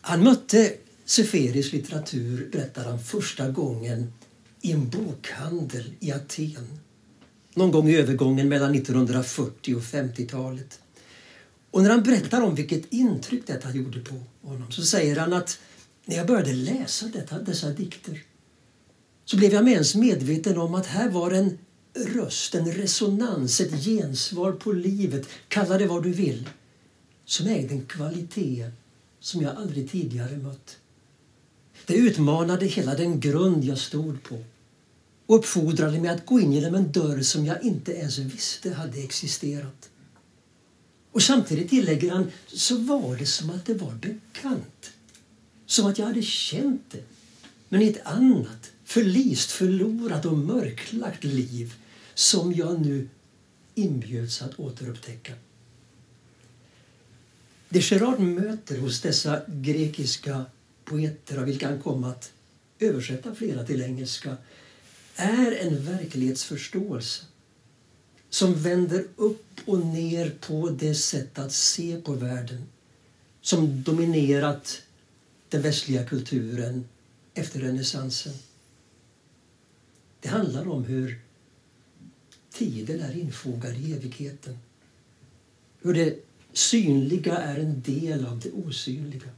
Han 0.00 0.24
mötte 0.24 0.74
Seferis 1.04 1.72
litteratur, 1.72 2.48
berättar 2.52 2.84
han, 2.84 3.04
första 3.04 3.50
gången 3.50 4.12
i 4.60 4.72
en 4.72 4.90
bokhandel 4.90 5.92
i 6.00 6.12
Aten 6.12 6.78
någon 7.54 7.70
gång 7.70 7.88
i 7.88 7.96
övergången 7.96 8.48
mellan 8.48 8.74
1940 8.74 9.76
och 9.76 9.82
50-talet. 9.82 10.80
Och 11.70 11.82
när 11.82 11.90
han 11.90 12.02
berättar 12.02 12.42
om 12.42 12.54
vilket 12.54 12.92
intryck 12.92 13.46
detta 13.46 13.72
gjorde 13.72 14.00
på 14.00 14.14
honom 14.42 14.72
så 14.72 14.82
säger 14.82 15.16
han 15.16 15.32
att 15.32 15.58
när 16.04 16.16
jag 16.16 16.26
började 16.26 16.52
läsa 16.52 17.06
detta, 17.06 17.38
dessa 17.38 17.70
dikter 17.70 18.22
så 19.24 19.36
blev 19.36 19.52
jag 19.52 19.64
med 19.64 19.72
ens 19.72 19.94
medveten 19.94 20.58
om 20.58 20.74
att 20.74 20.86
här 20.86 21.10
var 21.10 21.30
en 21.30 21.58
röst, 21.94 22.54
en 22.54 22.72
resonans, 22.72 23.60
ett 23.60 23.84
gensvar 23.84 24.52
på 24.52 24.72
livet, 24.72 25.28
kalla 25.48 25.78
det 25.78 25.86
vad 25.86 26.02
du 26.02 26.12
vill, 26.12 26.48
som 27.24 27.46
ägde 27.46 27.74
en 27.74 27.86
kvalitet 27.86 28.70
som 29.20 29.42
jag 29.42 29.56
aldrig 29.56 29.90
tidigare 29.90 30.36
mött. 30.36 30.76
Det 31.86 31.94
utmanade 31.94 32.66
hela 32.66 32.94
den 32.94 33.20
grund 33.20 33.64
jag 33.64 33.78
stod 33.78 34.22
på 34.22 34.44
och 35.26 35.36
uppfordrade 35.36 36.00
mig 36.00 36.10
att 36.10 36.26
gå 36.26 36.40
in 36.40 36.52
genom 36.52 36.74
en 36.74 36.92
dörr 36.92 37.20
som 37.20 37.46
jag 37.46 37.62
inte 37.62 37.92
ens 37.92 38.18
visste 38.18 38.72
hade 38.72 38.98
existerat. 39.02 39.90
Och 41.12 41.22
samtidigt 41.22 41.70
tillägger 41.70 42.10
han, 42.10 42.30
så 42.46 42.78
var 42.78 43.16
det 43.16 43.26
som 43.26 43.50
att 43.50 43.66
det 43.66 43.74
var 43.74 43.92
bekant. 43.92 44.90
Som 45.66 45.86
att 45.86 45.98
jag 45.98 46.06
hade 46.06 46.22
känt 46.22 46.82
det, 46.90 47.02
men 47.68 47.82
i 47.82 47.88
ett 47.88 48.06
annat, 48.06 48.70
förlist, 48.84 49.50
förlorat 49.50 50.24
och 50.24 50.38
mörklagt 50.38 51.24
liv 51.24 51.74
som 52.14 52.52
jag 52.52 52.80
nu 52.80 53.08
inbjöds 53.74 54.42
att 54.42 54.60
återupptäcka. 54.60 55.32
Det 57.68 57.90
Gerard 57.90 58.20
möter 58.20 58.78
hos 58.78 59.00
dessa 59.00 59.42
grekiska 59.46 60.44
poeter 60.84 61.38
av 61.38 61.44
vilka 61.44 61.68
han 61.68 61.82
kom 61.82 62.04
att 62.04 62.32
översätta 62.78 63.34
flera 63.34 63.64
till 63.64 63.82
engelska 63.82 64.36
är 65.16 65.52
en 65.52 65.84
verklighetsförståelse 65.84 67.24
som 68.30 68.54
vänder 68.54 69.04
upp 69.16 69.44
och 69.64 69.78
ner 69.78 70.30
på 70.40 70.68
det 70.68 70.94
sätt 70.94 71.38
att 71.38 71.52
se 71.52 72.00
på 72.00 72.12
världen 72.12 72.66
som 73.40 73.82
dominerat 73.82 74.82
den 75.48 75.62
västliga 75.62 76.04
kulturen 76.04 76.88
efter 77.34 77.60
renässansen. 77.60 78.32
Det 80.20 80.28
handlar 80.28 80.68
om 80.68 80.84
hur 80.84 81.20
tiden 82.52 83.00
är 83.00 83.18
infogad 83.18 83.76
i 83.76 83.92
evigheten. 83.92 84.58
Hur 85.80 85.94
det 85.94 86.18
synliga 86.52 87.36
är 87.36 87.58
en 87.58 87.82
del 87.82 88.26
av 88.26 88.40
det 88.40 88.50
osynliga. 88.50 89.28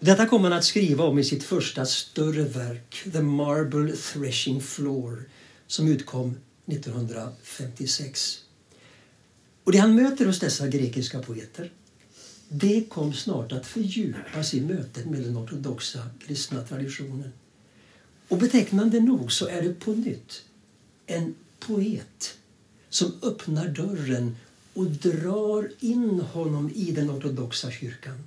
Detta 0.00 0.26
kommer 0.26 0.50
han 0.50 0.58
att 0.58 0.64
skriva 0.64 1.04
om 1.04 1.18
i 1.18 1.24
sitt 1.24 1.44
första 1.44 1.86
större 1.86 2.42
verk, 2.42 3.02
The 3.12 3.22
Marble 3.22 3.92
Threshing 3.96 4.60
Floor, 4.60 5.24
som 5.66 5.88
utkom 5.88 6.36
1956. 6.66 8.44
Och 9.64 9.72
Det 9.72 9.78
han 9.78 9.94
möter 9.94 10.26
hos 10.26 10.40
dessa 10.40 10.68
grekiska 10.68 11.22
poeter 11.22 11.70
det 12.54 12.88
kom 12.88 13.12
snart 13.12 13.52
att 13.52 13.66
fördjupas 13.66 14.54
i 14.54 14.60
mötet 14.60 15.06
med 15.06 15.22
den 15.22 15.36
ortodoxa 15.36 16.10
kristna 16.26 16.62
traditionen. 16.62 17.32
Och 18.28 18.38
betecknande 18.38 19.00
nog 19.00 19.32
så 19.32 19.46
är 19.46 19.62
det 19.62 19.74
på 19.74 19.92
nytt 19.92 20.42
en 21.06 21.34
poet 21.58 22.38
som 22.90 23.12
öppnar 23.22 23.68
dörren 23.68 24.36
och 24.74 24.86
drar 24.86 25.70
in 25.80 26.20
honom 26.20 26.70
i 26.74 26.90
den 26.90 27.10
ortodoxa 27.10 27.70
kyrkan. 27.70 28.18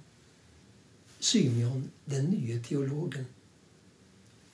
Symeon, 1.20 1.90
den 2.06 2.26
nye 2.26 2.60
teologen. 2.60 3.26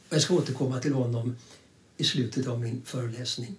Jag 0.09 0.21
ska 0.21 0.33
återkomma 0.33 0.79
till 0.79 0.93
honom 0.93 1.35
i 1.97 2.03
slutet 2.03 2.47
av 2.47 2.59
min 2.59 2.81
föreläsning. 2.85 3.55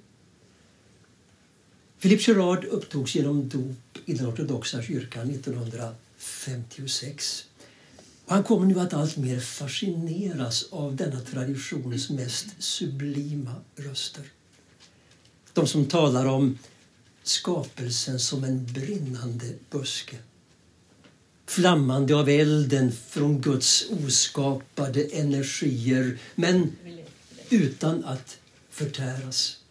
Philippe 2.03 2.23
Gerard 2.23 2.65
upptogs 2.65 3.15
genom 3.15 3.49
dop 3.49 3.99
i 4.05 4.15
den 4.15 4.27
ortodoxa 4.27 4.83
kyrkan 4.83 5.31
1956. 5.31 7.45
Och 8.25 8.33
han 8.35 8.45
kommer 8.45 8.67
nu 8.67 8.81
att 8.81 8.95
alltmer 8.95 9.41
fascineras 9.41 10.65
av 10.71 10.97
denna 10.97 11.21
traditions 11.21 12.11
mest 12.11 12.47
sublima 12.59 13.55
röster. 13.77 14.25
De 15.53 15.67
som 15.67 15.87
talar 15.87 16.27
om 16.27 16.59
skapelsen 17.23 18.21
som 18.21 18.45
en 18.45 18.65
brinnande 18.65 19.47
buske 19.71 20.17
flammande 21.47 22.17
av 22.17 22.29
elden 22.29 22.93
från 23.09 23.41
Guds 23.41 23.85
oskapade 24.07 25.05
energier 25.05 26.19
men 26.35 26.73
utan 27.51 28.05
att 28.05 28.39
förtäras. 28.71 29.62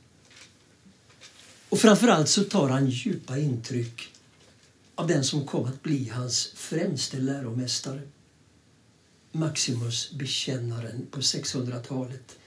Och 1.72 1.80
framförallt 1.80 2.30
så 2.30 2.44
tar 2.44 2.70
han 2.70 2.90
djupa 2.90 3.38
intryck 3.38 4.10
av 4.96 5.08
den 5.08 5.24
som 5.24 5.46
kom 5.46 5.66
att 5.66 5.84
bli 5.84 6.10
hans 6.10 6.52
främste 6.56 7.18
läromästare. 7.18 8.02
Maximus 9.32 10.12
bekännaren 10.12 11.08
på 11.12 11.20
600-talet. 11.20 12.38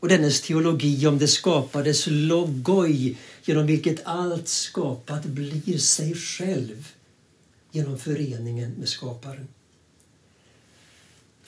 Och 0.00 0.08
dennes 0.08 0.40
teologi 0.40 1.06
om 1.06 1.18
det 1.18 1.28
skapades 1.28 2.06
logoi 2.06 3.16
genom 3.44 3.66
vilket 3.66 4.06
allt 4.06 4.48
skapat 4.48 5.24
blir 5.24 5.78
sig 5.78 6.14
själv 6.14 6.88
genom 7.70 7.98
föreningen 7.98 8.70
med 8.70 8.88
skaparen. 8.88 9.48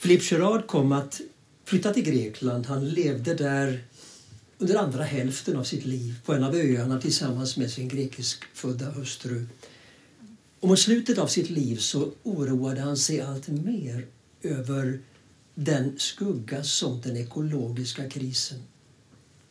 Philippe 0.01 0.25
Gerard 0.31 0.67
kom 0.67 0.91
att 0.91 1.21
flytta 1.65 1.93
till 1.93 2.03
Grekland. 2.03 2.65
Han 2.65 2.89
levde 2.89 3.33
där 3.33 3.83
under 4.57 4.75
andra 4.75 5.03
hälften 5.03 5.57
av 5.57 5.63
sitt 5.63 5.85
liv 5.85 6.15
på 6.25 6.33
en 6.33 6.43
av 6.43 6.55
öarna 6.55 7.01
tillsammans 7.01 7.57
med 7.57 7.71
sin 7.71 7.87
grekiskfödda 7.87 8.91
hustru. 8.91 9.45
Och 10.59 10.67
mot 10.67 10.79
slutet 10.79 11.17
av 11.17 11.27
sitt 11.27 11.49
liv 11.49 11.77
så 11.77 12.11
oroade 12.23 12.81
han 12.81 12.97
sig 12.97 13.21
allt 13.21 13.47
mer 13.47 14.05
över 14.41 14.99
den 15.55 15.99
skugga 15.99 16.63
som 16.63 17.01
den 17.01 17.17
ekologiska 17.17 18.09
krisen 18.09 18.63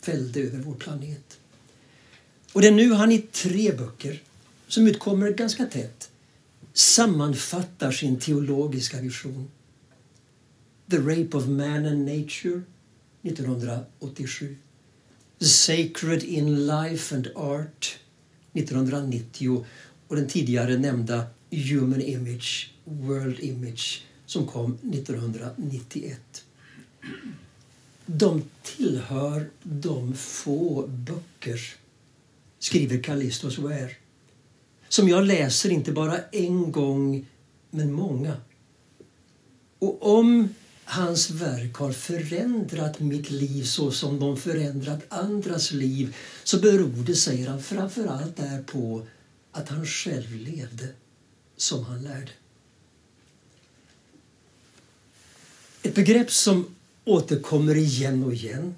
fällde 0.01 0.41
över 0.41 0.59
vår 0.59 0.75
planet. 0.75 1.39
Och 2.53 2.61
det 2.61 2.69
är 2.69 2.73
nu 2.73 2.93
han 2.93 3.13
i 3.13 3.19
tre 3.19 3.73
böcker, 3.73 4.23
som 4.69 4.87
utkommer 4.87 5.31
ganska 5.31 5.67
tätt, 5.67 6.11
sammanfattar 6.73 7.93
sin 7.93 8.19
teologiska 8.19 9.01
vision. 9.01 9.51
The 10.91 10.99
Rape 10.99 11.37
of 11.37 11.47
Man 11.47 11.87
and 11.87 12.05
Nature 12.05 12.63
1987. 13.23 14.57
The 15.39 15.45
Sacred 15.45 16.23
in 16.23 16.67
Life 16.67 17.15
and 17.15 17.29
Art 17.37 17.99
1990 18.53 19.65
och 20.09 20.17
den 20.17 20.29
tidigare 20.29 20.79
nämnda 20.79 21.27
Human 21.51 22.01
Image, 22.01 22.71
World 22.85 23.41
Image 23.41 24.03
som 24.27 24.47
kom 24.47 24.79
1991. 24.93 26.45
De 28.07 28.43
tillhör 28.63 29.51
de 29.63 30.15
få 30.15 30.87
böcker, 30.87 31.61
skriver 32.59 33.03
Callistos 33.03 33.59
Ware, 33.59 33.91
som 34.89 35.09
jag 35.09 35.25
läser 35.25 35.71
inte 35.71 35.93
bara 35.93 36.19
en 36.33 36.73
gång, 36.73 37.27
men 37.71 37.93
många. 37.93 38.37
Och 39.79 40.19
om 40.19 40.49
hans 40.85 41.31
verk 41.31 41.77
har 41.77 41.93
förändrat 41.93 43.01
mitt 43.01 43.31
liv 43.31 43.65
så 43.65 43.91
som 43.91 44.19
de 44.19 44.37
förändrat 44.37 45.01
andras 45.09 45.73
liv 45.73 46.17
så 46.45 46.59
beror 46.59 47.05
det, 47.05 47.15
säger 47.15 47.49
han, 47.49 47.63
framför 47.63 48.07
allt 48.07 48.37
där 48.37 48.63
på 48.63 49.07
att 49.53 49.69
han 49.69 49.87
själv 49.87 50.35
levde 50.35 50.89
som 51.57 51.85
han 51.85 52.03
lärde. 52.03 52.31
Ett 55.83 55.95
begrepp 55.95 56.31
som 56.31 56.75
återkommer 57.05 57.75
igen 57.75 58.25
och 58.25 58.35
igen 58.35 58.75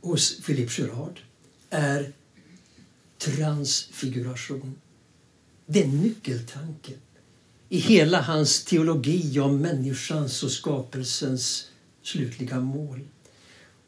hos 0.00 0.40
Philippe 0.40 0.82
Gerard 0.82 1.20
är 1.70 2.12
transfiguration. 3.18 4.74
Det 5.66 5.82
är 5.82 5.86
nyckeltanken 5.86 6.98
i 7.68 7.78
hela 7.78 8.20
hans 8.20 8.64
teologi 8.64 9.40
om 9.40 9.58
människans 9.58 10.42
och 10.42 10.50
skapelsens 10.50 11.68
slutliga 12.02 12.60
mål. 12.60 13.00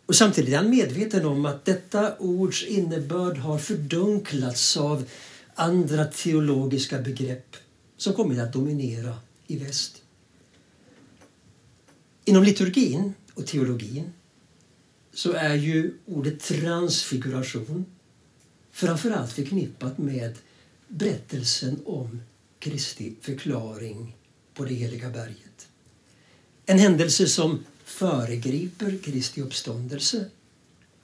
Och 0.06 0.16
samtidigt 0.16 0.52
är 0.52 0.56
han 0.56 0.70
medveten 0.70 1.26
om 1.26 1.46
att 1.46 1.64
detta 1.64 2.16
ords 2.18 2.64
innebörd 2.64 3.36
har 3.36 3.58
fördunklats 3.58 4.76
av 4.76 5.04
andra 5.54 6.04
teologiska 6.04 6.98
begrepp 6.98 7.56
som 7.96 8.12
kommit 8.12 8.38
att 8.38 8.52
dominera 8.52 9.18
i 9.46 9.56
väst. 9.58 10.02
Inom 12.24 12.42
liturgin 12.42 13.14
och 13.34 13.46
teologin 13.46 14.12
så 15.14 15.32
är 15.32 15.54
ju 15.54 15.94
ordet 16.06 16.40
transfiguration 16.40 17.84
framförallt 18.72 19.32
förknippat 19.32 19.98
med 19.98 20.34
berättelsen 20.88 21.80
om 21.84 22.20
Kristi 22.59 23.14
förklaring 23.21 24.16
på 24.55 24.64
det 24.64 24.75
heliga 24.75 25.11
berget. 25.11 25.69
En 26.66 26.79
händelse 26.79 27.27
som 27.27 27.64
föregriper 27.85 28.99
Kristi 29.03 29.42
uppståndelse 29.42 30.31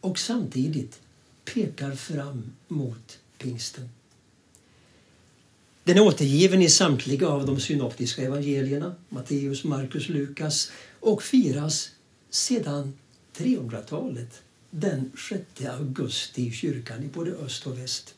och 0.01 0.19
samtidigt 0.19 1.01
pekar 1.45 1.93
fram 1.93 2.53
mot 2.69 3.19
pingsten. 3.38 3.88
Den 5.85 5.97
är 5.97 6.01
återgiven 6.01 6.62
i 6.62 6.69
samtliga 6.69 7.29
av 7.29 7.47
de 7.47 7.61
synoptiska 7.61 8.23
evangelierna, 8.23 8.95
Matteus, 9.09 9.65
Markus, 9.65 10.09
Lukas 10.09 10.71
och 11.01 11.23
firas 11.23 11.91
sedan 12.31 12.99
300-talet 13.37 14.43
den 14.71 15.12
6 15.29 15.67
augusti 15.67 16.47
i 16.47 16.53
kyrkan 16.53 17.03
i 17.03 17.07
både 17.07 17.31
öst 17.31 17.67
och 17.67 17.79
väst 17.79 18.15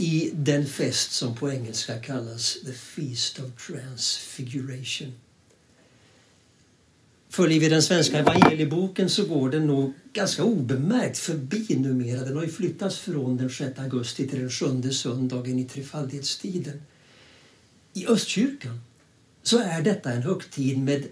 i 0.00 0.30
den 0.34 0.66
fest 0.66 1.12
som 1.12 1.36
på 1.36 1.50
engelska 1.50 1.98
kallas 1.98 2.56
The 2.66 2.72
Feast 2.72 3.38
of 3.38 3.66
Transfiguration. 3.66 5.12
Följer 7.28 7.60
vi 7.60 7.68
den 7.68 7.82
svenska 7.82 8.18
evangelieboken 8.18 9.10
så 9.10 9.26
går 9.26 9.50
den 9.50 9.66
nog 9.66 9.92
ganska 10.12 10.44
obemärkt 10.44 11.18
förbi 11.18 11.66
numera. 11.68 12.24
Den 12.24 12.36
har 12.36 12.42
ju 12.42 12.50
flyttats 12.50 12.98
från 12.98 13.36
den 13.36 13.50
6 13.50 13.78
augusti 13.78 14.28
till 14.28 14.40
den 14.40 14.50
7 14.50 14.90
söndagen 14.92 15.58
i 15.58 15.64
trefaldighetstiden. 15.64 16.82
I 17.92 18.06
Östkyrkan 18.06 18.80
så 19.42 19.58
är 19.58 19.82
detta 19.82 20.12
en 20.12 20.22
högtid 20.22 20.78
med 20.78 21.06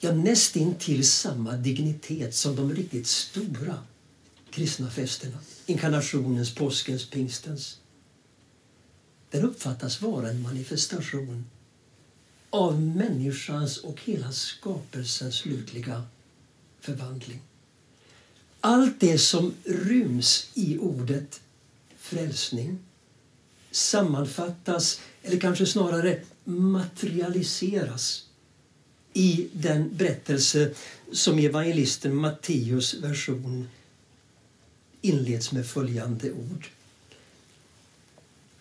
ja, 0.00 0.12
nästintill 0.12 1.06
samma 1.06 1.52
dignitet 1.52 2.34
som 2.34 2.56
de 2.56 2.74
riktigt 2.74 3.06
stora 3.06 3.78
kristna 4.50 4.90
festerna. 4.90 5.38
Inkarnationens, 5.66 6.54
påskens, 6.54 7.10
pingstens. 7.10 7.78
Den 9.30 9.44
uppfattas 9.44 10.02
vara 10.02 10.30
en 10.30 10.42
manifestation 10.42 11.44
av 12.50 12.80
människans 12.80 13.76
och 13.78 14.00
hela 14.04 14.32
skapelsens 14.32 15.34
slutliga 15.34 16.04
förvandling. 16.80 17.40
Allt 18.60 19.00
det 19.00 19.18
som 19.18 19.54
ryms 19.64 20.50
i 20.54 20.78
ordet 20.78 21.40
frälsning 21.98 22.78
sammanfattas, 23.70 25.00
eller 25.22 25.40
kanske 25.40 25.66
snarare 25.66 26.20
materialiseras 26.44 28.24
i 29.12 29.48
den 29.52 29.96
berättelse 29.96 30.74
som 31.12 31.38
evangelisten 31.38 32.14
Matteus 32.14 32.94
version 32.94 33.68
inleds 35.00 35.52
med 35.52 35.66
följande 35.66 36.32
ord. 36.32 36.68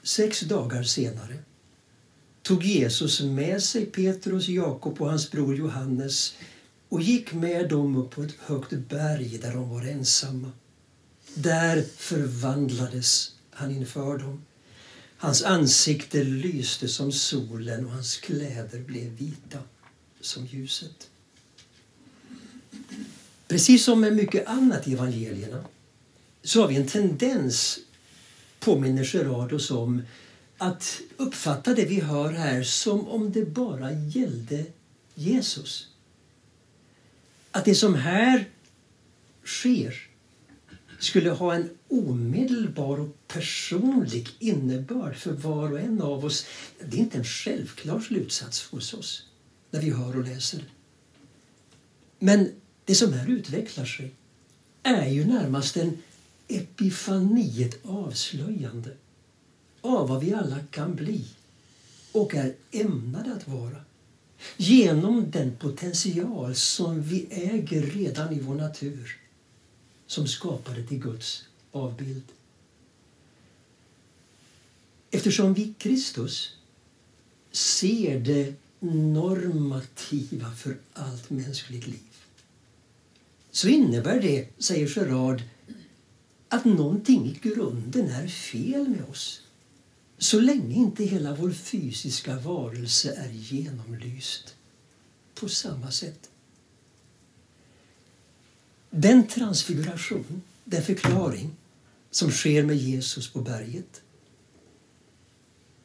Sex 0.08 0.40
dagar 0.42 0.84
senare 0.84 1.38
tog 2.42 2.64
Jesus 2.64 3.22
med 3.22 3.64
sig 3.64 3.86
Petrus, 3.86 4.48
Jakob 4.48 5.02
och 5.02 5.10
hans 5.10 5.32
bror 5.32 5.56
Johannes 5.56 6.34
och 6.90 7.02
gick 7.02 7.34
med 7.34 7.70
dem 7.70 7.96
upp 7.96 8.12
på 8.12 8.24
ett 8.24 8.36
högt 8.40 8.72
berg 8.72 9.38
där 9.38 9.54
de 9.54 9.70
var 9.70 9.82
ensamma. 9.82 10.52
Där 11.34 11.86
förvandlades 11.98 13.36
han 13.52 13.72
inför 13.72 14.18
dem. 14.18 14.46
Hans 15.18 15.44
ansikte 15.44 16.24
lyste 16.24 16.88
som 16.88 17.12
solen 17.12 17.86
och 17.86 17.92
hans 17.92 18.18
kläder 18.18 18.80
blev 18.80 19.12
vita 19.12 19.60
som 20.22 20.46
ljuset. 20.46 21.10
Precis 23.48 23.84
som 23.84 24.02
med 24.02 24.16
mycket 24.16 24.48
annat 24.48 24.88
i 24.88 24.94
evangelierna 24.94 25.66
så 26.44 26.62
har 26.62 26.68
vi 26.68 26.76
en 26.76 26.88
tendens, 26.88 27.80
påminner 28.60 29.04
Gerardus 29.04 29.72
oss 29.72 29.72
om, 29.72 30.02
att 30.58 31.02
uppfatta 31.18 31.74
det 31.74 31.86
vi 31.86 32.00
hör 32.00 32.32
här 32.32 32.64
som 32.64 33.08
om 33.08 33.32
det 33.32 33.46
bara 33.46 33.92
gällde 33.92 34.66
Jesus. 35.16 35.88
Att 37.52 37.66
det 37.66 37.76
som 37.76 37.96
här 37.96 38.50
sker 39.46 40.08
skulle 41.00 41.30
ha 41.30 41.56
en 41.56 41.70
omedelbar 41.88 43.00
och 43.00 43.28
personlig 43.28 44.30
innebörd 44.40 45.16
för 45.16 45.32
var 45.32 45.72
och 45.72 45.80
en 45.80 46.02
av 46.02 46.26
oss. 46.26 46.46
Det 46.80 46.98
är 46.98 47.02
inte 47.02 47.18
en 47.18 47.24
självklar 47.24 48.00
slutsats 48.00 48.64
hos 48.64 48.94
oss 48.94 49.26
när 49.72 49.82
vi 49.82 49.90
hör 49.90 50.18
och 50.18 50.24
läser. 50.24 50.64
Men 52.20 52.52
det 52.86 52.96
som 52.96 53.14
här 53.14 53.30
utvecklar 53.30 53.86
sig 53.86 54.12
är 54.84 55.08
ju 55.08 55.26
närmast 55.26 55.78
en 55.78 55.98
epifani, 56.48 57.64
ett 57.64 57.86
avslöjande 57.86 58.94
av 59.82 60.08
vad 60.08 60.24
vi 60.24 60.34
alla 60.34 60.60
kan 60.72 60.96
bli 60.96 61.28
och 62.12 62.36
är 62.36 62.56
ämnade 62.72 63.34
att 63.34 63.48
vara 63.48 63.82
genom 64.58 65.32
den 65.32 65.56
potential 65.56 66.56
som 66.56 67.02
vi 67.02 67.28
äger 67.30 67.82
redan 67.82 68.34
i 68.34 68.40
vår 68.40 68.56
natur 68.56 69.20
som 70.08 70.28
skapade 70.28 70.84
till 70.84 71.00
Guds 71.00 71.44
avbild. 71.72 72.24
Eftersom 75.12 75.54
vi 75.54 75.74
Kristus 75.78 76.56
ser 77.52 78.20
det 78.20 78.54
normativa 78.80 80.52
för 80.52 80.78
allt 80.94 81.30
mänskligt 81.30 81.88
liv 81.88 82.00
så 83.52 83.68
innebär 83.68 84.22
det, 84.22 84.48
säger 84.58 84.98
Gerard, 84.98 85.42
att 86.50 86.66
någonting 86.66 87.26
i 87.26 87.40
grunden 87.42 88.10
är 88.10 88.28
fel 88.28 88.90
med 88.90 89.06
oss 89.10 89.42
så 90.18 90.40
länge 90.40 90.76
inte 90.76 91.04
hela 91.04 91.36
vår 91.36 91.52
fysiska 91.52 92.40
varelse 92.40 93.14
är 93.14 93.30
genomlyst 93.30 94.56
på 95.36 95.50
samma 95.50 95.92
sätt. 95.92 96.30
Den 98.90 99.28
transfiguration, 99.28 100.42
den 100.64 100.84
förklaring 100.84 101.56
som 102.12 102.32
sker 102.32 102.64
med 102.64 102.78
Jesus 102.78 103.30
på 103.30 103.42
berget 103.42 104.02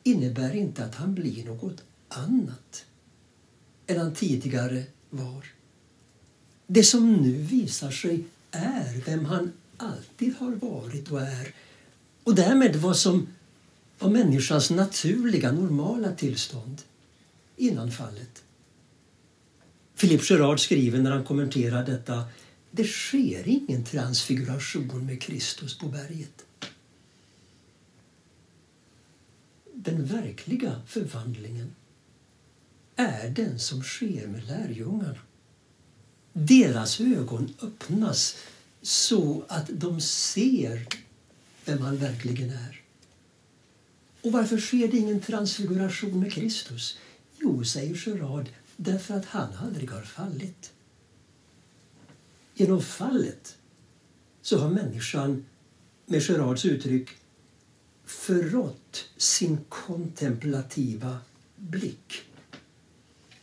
innebär 0.03 0.55
inte 0.55 0.85
att 0.85 0.95
han 0.95 1.15
blir 1.15 1.45
något 1.45 1.83
annat 2.09 2.85
än 3.87 3.99
han 3.99 4.15
tidigare 4.15 4.85
var. 5.11 5.47
Det 6.67 6.85
som 6.85 7.13
nu 7.13 7.33
visar 7.33 7.91
sig 7.91 8.25
är 8.51 9.03
vem 9.07 9.25
han 9.25 9.53
alltid 9.83 10.35
har 10.37 10.51
varit 10.51 11.11
och 11.11 11.21
är 11.21 11.55
och 12.25 12.35
därmed 12.35 12.77
vad 12.77 12.97
som 12.97 13.29
var 13.99 14.11
människans 14.11 14.71
naturliga, 14.71 15.53
normala 15.53 16.13
tillstånd 16.13 16.83
innan 17.57 17.93
fallet. 17.93 18.43
Philippe 19.97 20.25
Gerard 20.29 20.61
skriver 20.61 20.99
när 20.99 21.11
han 21.11 21.25
kommenterar 21.25 21.87
detta 21.87 22.25
det 22.75 22.85
sker 22.85 23.49
ingen 23.49 23.85
transfiguration 23.85 25.07
med 25.07 25.23
Kristus 25.23 25.79
på 25.79 25.87
berget. 25.87 26.45
Den 29.75 30.05
verkliga 30.05 30.83
förvandlingen 30.87 31.75
är 32.97 33.29
den 33.29 33.59
som 33.59 33.83
sker 33.83 34.27
med 34.27 34.45
lärjungarna. 34.49 35.19
Deras 36.33 37.01
ögon 37.01 37.55
öppnas 37.63 38.37
så 38.83 39.45
att 39.49 39.71
de 39.73 40.01
ser 40.01 40.87
vem 41.65 41.79
han 41.79 41.97
verkligen 41.97 42.51
är. 42.51 42.81
Och 44.23 44.33
varför 44.33 44.59
sker 44.59 44.89
det 44.89 44.97
ingen 44.97 45.21
transfiguration 45.21 46.21
med 46.21 46.33
Kristus? 46.33 46.99
Jo, 47.39 47.65
säger 47.65 48.03
Gerard, 48.07 48.49
därför 48.77 49.15
att 49.15 49.25
han 49.25 49.55
aldrig 49.55 49.91
har 49.91 50.03
fallit. 50.03 50.73
Genom 52.55 52.83
fallet 52.83 53.57
så 54.43 54.59
har 54.59 54.71
människan, 54.71 55.45
med 56.07 56.23
Gerards 56.23 56.65
uttryck, 56.65 57.09
förrått 58.05 59.05
sin 59.17 59.59
kontemplativa 59.69 61.19
blick. 61.57 62.23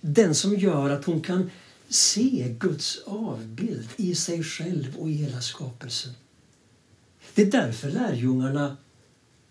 Den 0.01 0.35
som 0.35 0.55
gör 0.55 0.89
att 0.89 1.05
hon 1.05 1.21
kan 1.21 1.51
se 1.89 2.55
Guds 2.59 2.99
avbild 3.05 3.89
i 3.97 4.15
sig 4.15 4.43
själv 4.43 4.97
och 4.97 5.09
i 5.09 5.13
hela 5.13 5.41
skapelsen. 5.41 6.13
Det 7.33 7.41
är 7.41 7.51
därför 7.51 7.91
lärjungarna 7.91 8.77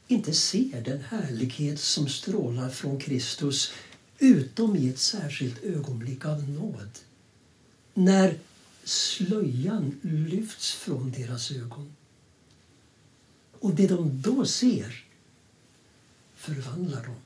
inte 0.09 0.33
ser 0.33 0.81
den 0.81 1.01
härlighet 1.01 1.81
som 1.81 2.09
strålar 2.09 2.68
från 2.70 3.01
Kristus 3.01 3.72
utom 4.18 4.77
i 4.77 4.88
ett 4.88 4.98
särskilt 4.98 5.64
ögonblick 5.64 6.24
av 6.24 6.48
nåd. 6.48 6.98
När 7.94 8.38
slöjan 8.85 10.01
lyfts 10.03 10.72
från 10.72 11.11
deras 11.12 11.51
ögon. 11.51 11.92
Och 13.61 13.74
det 13.74 13.87
de 13.87 14.22
då 14.22 14.46
ser 14.46 15.05
förvandlar 16.35 17.05
dem. 17.05 17.16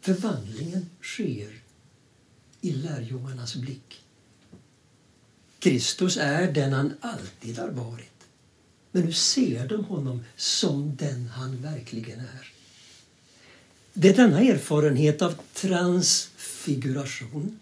Förvandlingen 0.00 0.90
sker 1.00 1.61
i 2.62 2.72
lärjungarnas 2.72 3.54
blick. 3.54 4.00
Kristus 5.58 6.16
är 6.16 6.52
den 6.52 6.72
han 6.72 6.94
alltid 7.00 7.58
har 7.58 7.68
varit. 7.68 8.08
Men 8.92 9.02
nu 9.02 9.12
ser 9.12 9.68
de 9.68 9.84
honom 9.84 10.24
som 10.36 10.96
den 10.96 11.28
han 11.28 11.62
verkligen 11.62 12.20
är. 12.20 12.52
Det 13.92 14.08
är 14.08 14.16
denna 14.16 14.40
erfarenhet 14.40 15.22
av 15.22 15.34
transfiguration 15.52 17.60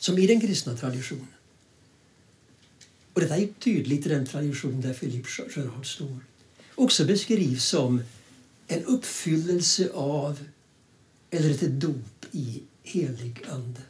som 0.00 0.18
i 0.18 0.26
den 0.26 0.40
kristna 0.40 0.76
traditionen. 0.76 1.26
Och 3.12 3.20
detta 3.20 3.36
är 3.36 3.48
tydligt 3.58 4.06
i 4.06 4.08
den 4.08 4.26
tradition 4.26 4.80
där 4.80 4.94
Philippe 4.94 5.28
Sjöholm 5.28 5.84
står. 5.84 6.20
Också 6.74 7.04
beskrivs 7.04 7.64
som 7.64 8.02
en 8.66 8.84
uppfyllelse 8.84 9.90
av 9.94 10.44
eller 11.30 11.50
ett 11.50 11.80
dop 11.80 12.26
i 12.32 12.62
helig 12.82 13.42
ande. 13.48 13.80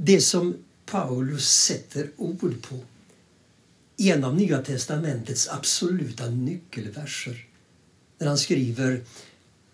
Det 0.00 0.20
som 0.20 0.56
Paulus 0.86 1.48
sätter 1.48 2.10
ord 2.16 2.62
på 2.62 2.80
i 3.96 4.10
en 4.10 4.24
av 4.24 4.36
Nya 4.36 4.62
testamentets 4.62 5.48
absoluta 5.48 6.28
nyckelverser 6.28 7.46
när 8.18 8.26
han 8.26 8.38
skriver 8.38 9.04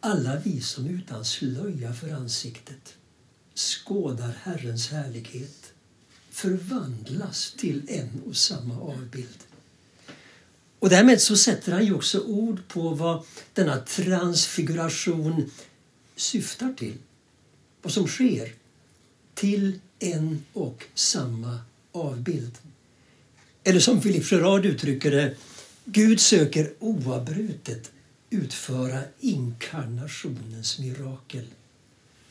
alla 0.00 0.37
vi 0.44 0.60
som 0.60 0.87
utan 0.87 1.24
slöja 1.24 1.94
för 1.94 2.10
ansiktet 2.10 2.94
skådar 3.54 4.38
Herrens 4.42 4.88
härlighet 4.88 5.72
förvandlas 6.30 7.54
till 7.58 7.82
en 7.88 8.22
och 8.26 8.37
samma 8.37 8.80
avbild. 8.80 9.38
Och 10.78 10.90
därmed 10.90 11.20
så 11.20 11.37
sätter 11.37 11.72
han 11.72 11.87
ju 11.87 11.94
också 11.94 12.20
ord 12.20 12.68
på 12.68 12.88
vad 12.88 13.24
denna 13.52 13.80
transfiguration 13.80 15.50
syftar 16.16 16.74
till. 16.78 16.98
Vad 17.82 17.92
som 17.92 18.08
sker 18.08 18.52
till 19.34 19.80
en 20.04 20.44
och 20.52 20.84
samma 20.94 21.58
avbild. 21.92 22.58
Eller 23.64 23.80
som 23.80 24.00
Philippe 24.00 24.34
Gerard 24.34 24.66
uttrycker 24.66 25.10
det, 25.10 25.34
Gud 25.84 26.20
söker 26.20 26.72
oavbrutet 26.78 27.90
utföra 28.30 29.02
inkarnationens 29.20 30.78
mirakel 30.78 31.44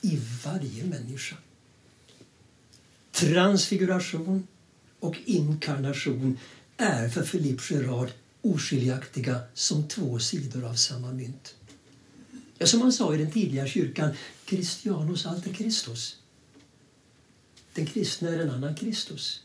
i 0.02 0.20
varje 0.46 0.84
människa. 0.84 1.36
Transfiguration 3.12 4.48
och 5.00 5.18
inkarnation 5.26 6.40
är 6.78 7.10
för 7.10 7.24
Philippe 7.26 7.74
Gerard 7.74 8.10
oskiljaktiga 8.42 9.40
som 9.54 9.88
två 9.88 10.20
sidor 10.20 10.66
av 10.66 10.74
samma 10.74 11.12
mynt. 11.12 11.56
Ja, 12.58 12.68
som 12.68 12.80
man 12.80 12.94
sa 12.94 13.16
i 13.16 13.18
den 13.18 13.32
tidiga 13.32 13.68
kyrkan, 13.68 14.10
Christianus 14.46 15.26
alter 15.26 15.54
Christus. 15.54 16.18
Den 17.74 17.86
kristna 17.86 18.30
är 18.30 18.40
en 18.40 18.50
annan 18.50 18.76
Kristus. 18.76 19.42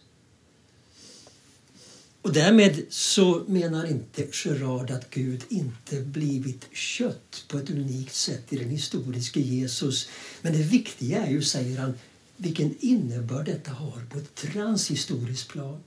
Och 2.22 2.32
därmed 2.32 2.82
så 2.88 3.44
menar 3.46 3.86
inte 3.86 4.28
Gerard 4.32 4.90
att 4.90 5.10
Gud 5.10 5.44
inte 5.48 6.00
blivit 6.00 6.66
kött 6.72 7.44
på 7.48 7.58
ett 7.58 7.70
unikt 7.70 8.14
sätt 8.14 8.52
i 8.52 8.56
den 8.56 8.68
historiske 8.68 9.40
Jesus. 9.40 10.08
Men 10.42 10.52
det 10.52 10.62
viktiga 10.62 11.26
är 11.26 11.30
ju, 11.30 11.42
säger 11.42 11.78
han, 11.78 11.94
vilken 12.36 12.74
innebörd 12.80 13.46
detta 13.46 13.70
har 13.70 14.06
på 14.10 14.18
ett 14.18 14.34
transhistoriskt 14.34 15.48
plan. 15.48 15.80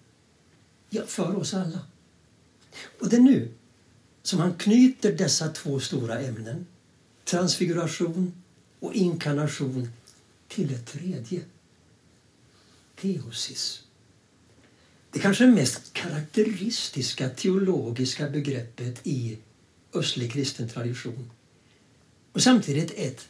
Ja, 0.89 1.01
för 1.07 1.35
oss 1.35 1.53
alla. 1.53 1.79
Och 2.99 3.09
det 3.09 3.15
är 3.15 3.21
nu 3.21 3.51
som 4.23 4.39
han 4.39 4.53
knyter 4.53 5.11
dessa 5.11 5.49
två 5.49 5.79
stora 5.79 6.19
ämnen, 6.19 6.65
transfiguration 7.25 8.43
och 8.79 8.93
inkarnation, 8.93 9.89
till 10.47 10.73
ett 10.73 10.85
tredje. 10.85 11.41
Teosis. 13.01 13.83
Det 15.11 15.19
kanske 15.19 15.47
mest 15.47 15.93
karaktäristiska 15.93 17.29
teologiska 17.29 18.29
begreppet 18.29 19.07
i 19.07 19.37
östlig 19.93 20.31
kristen 20.31 20.69
tradition. 20.69 21.31
Och 22.31 22.43
samtidigt 22.43 22.93
ett, 22.95 23.27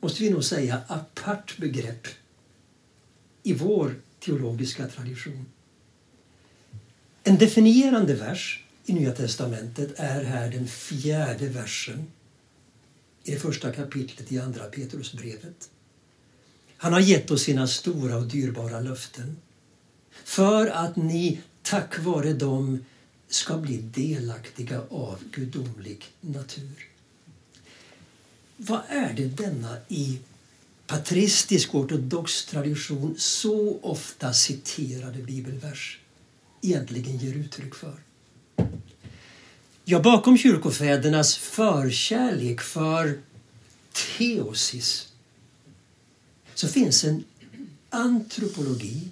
måste 0.00 0.22
vi 0.22 0.30
nog 0.30 0.44
säga, 0.44 0.82
apart 0.88 1.58
begrepp 1.58 2.06
i 3.42 3.52
vår 3.52 3.94
teologiska 4.20 4.88
tradition. 4.88 5.46
En 7.22 7.38
definierande 7.38 8.14
vers 8.14 8.64
i 8.86 8.92
Nya 8.92 9.12
testamentet 9.12 9.92
är 9.96 10.24
här 10.24 10.50
den 10.50 10.68
fjärde 10.68 11.48
versen 11.48 12.06
i 13.24 13.30
det 13.30 13.38
första 13.38 13.72
kapitlet 13.72 14.32
i 14.32 14.38
Andra 14.38 14.64
Petrusbrevet. 14.64 15.70
Han 16.82 16.92
har 16.92 17.00
gett 17.00 17.30
oss 17.30 17.42
sina 17.42 17.66
stora 17.66 18.16
och 18.16 18.26
dyrbara 18.26 18.80
löften 18.80 19.36
för 20.24 20.66
att 20.66 20.96
ni 20.96 21.40
tack 21.62 21.98
vare 21.98 22.32
dem 22.32 22.84
ska 23.28 23.56
bli 23.56 23.76
delaktiga 23.76 24.80
av 24.90 25.18
gudomlig 25.32 26.04
natur. 26.20 26.88
Vad 28.56 28.80
är 28.88 29.12
det 29.12 29.24
denna 29.24 29.76
i 29.88 30.18
patristisk 30.86 31.74
ortodox 31.74 32.44
tradition 32.44 33.14
så 33.18 33.78
ofta 33.82 34.32
citerade 34.32 35.22
bibelvers 35.22 35.98
egentligen 36.62 37.16
ger 37.16 37.34
uttryck 37.34 37.74
för? 37.74 37.96
Ja, 39.84 40.00
bakom 40.00 40.38
kyrkofädernas 40.38 41.36
förkärlek 41.36 42.60
för 42.60 43.18
teosis 43.92 45.09
så 46.60 46.68
finns 46.68 47.04
en 47.04 47.24
antropologi, 47.90 49.08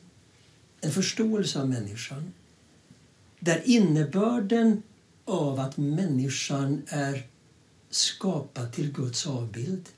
en 0.80 0.92
förståelse 0.92 1.60
av 1.60 1.68
människan 1.68 2.32
där 3.40 3.62
innebörden 3.64 4.82
av 5.24 5.60
att 5.60 5.76
människan 5.76 6.82
är 6.88 7.26
skapad 7.90 8.72
till 8.72 8.92
Guds 8.92 9.26
avbild 9.26 9.88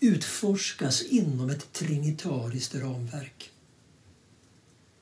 utforskas 0.00 1.02
inom 1.02 1.50
ett 1.50 1.72
trinitariskt 1.72 2.74
ramverk. 2.74 3.50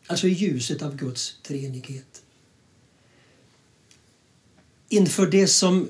Alltså 0.07 0.27
i 0.27 0.33
ljuset 0.33 0.83
av 0.83 0.97
Guds 0.97 1.39
treenighet. 1.43 2.23
Inför 4.89 5.27
det 5.27 5.49
som 5.49 5.89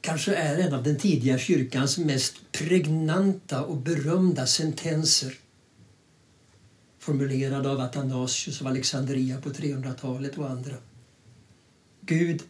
kanske 0.00 0.34
är 0.34 0.58
en 0.58 0.74
av 0.74 0.82
den 0.82 0.96
tidiga 0.96 1.38
kyrkans 1.38 1.98
mest 1.98 2.34
pregnanta 2.52 3.64
och 3.64 3.76
berömda 3.76 4.46
sentenser 4.46 5.38
formulerad 7.00 7.66
av 7.66 7.80
Athanasius 7.80 8.60
av 8.60 8.66
Alexandria 8.66 9.40
på 9.40 9.50
300-talet 9.50 10.38
och 10.38 10.50
andra. 10.50 10.74
Gud 12.00 12.42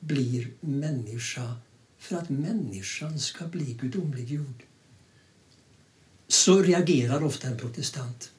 blir 0.00 0.48
människa 0.60 1.54
för 1.98 2.16
att 2.16 2.28
människan 2.28 3.18
ska 3.18 3.46
bli 3.46 3.72
gudomliggjord. 3.80 4.62
Så 6.28 6.62
reagerar 6.62 7.24
ofta 7.24 7.48
en 7.48 7.58
protestant. 7.58 8.30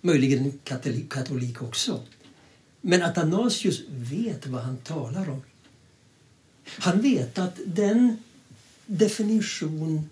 Möjligen 0.00 0.44
en 0.44 0.58
katolik, 1.08 1.62
också. 1.62 2.02
Men 2.80 3.02
Athanasius 3.02 3.82
vet 3.88 4.46
vad 4.46 4.62
han 4.62 4.76
talar 4.76 5.30
om. 5.30 5.42
Han 6.66 7.00
vet 7.00 7.38
att 7.38 7.58
den 7.66 8.16
definition 8.86 10.10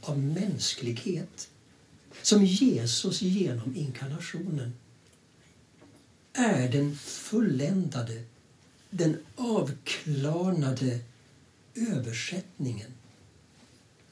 av 0.00 0.18
mänsklighet 0.18 1.48
som 2.22 2.44
Jesus 2.44 3.22
genom 3.22 3.76
inkarnationen 3.76 4.72
är 6.32 6.68
den 6.68 6.96
fulländade, 6.96 8.22
den 8.90 9.16
avklarnade 9.36 11.00
översättningen 11.74 12.90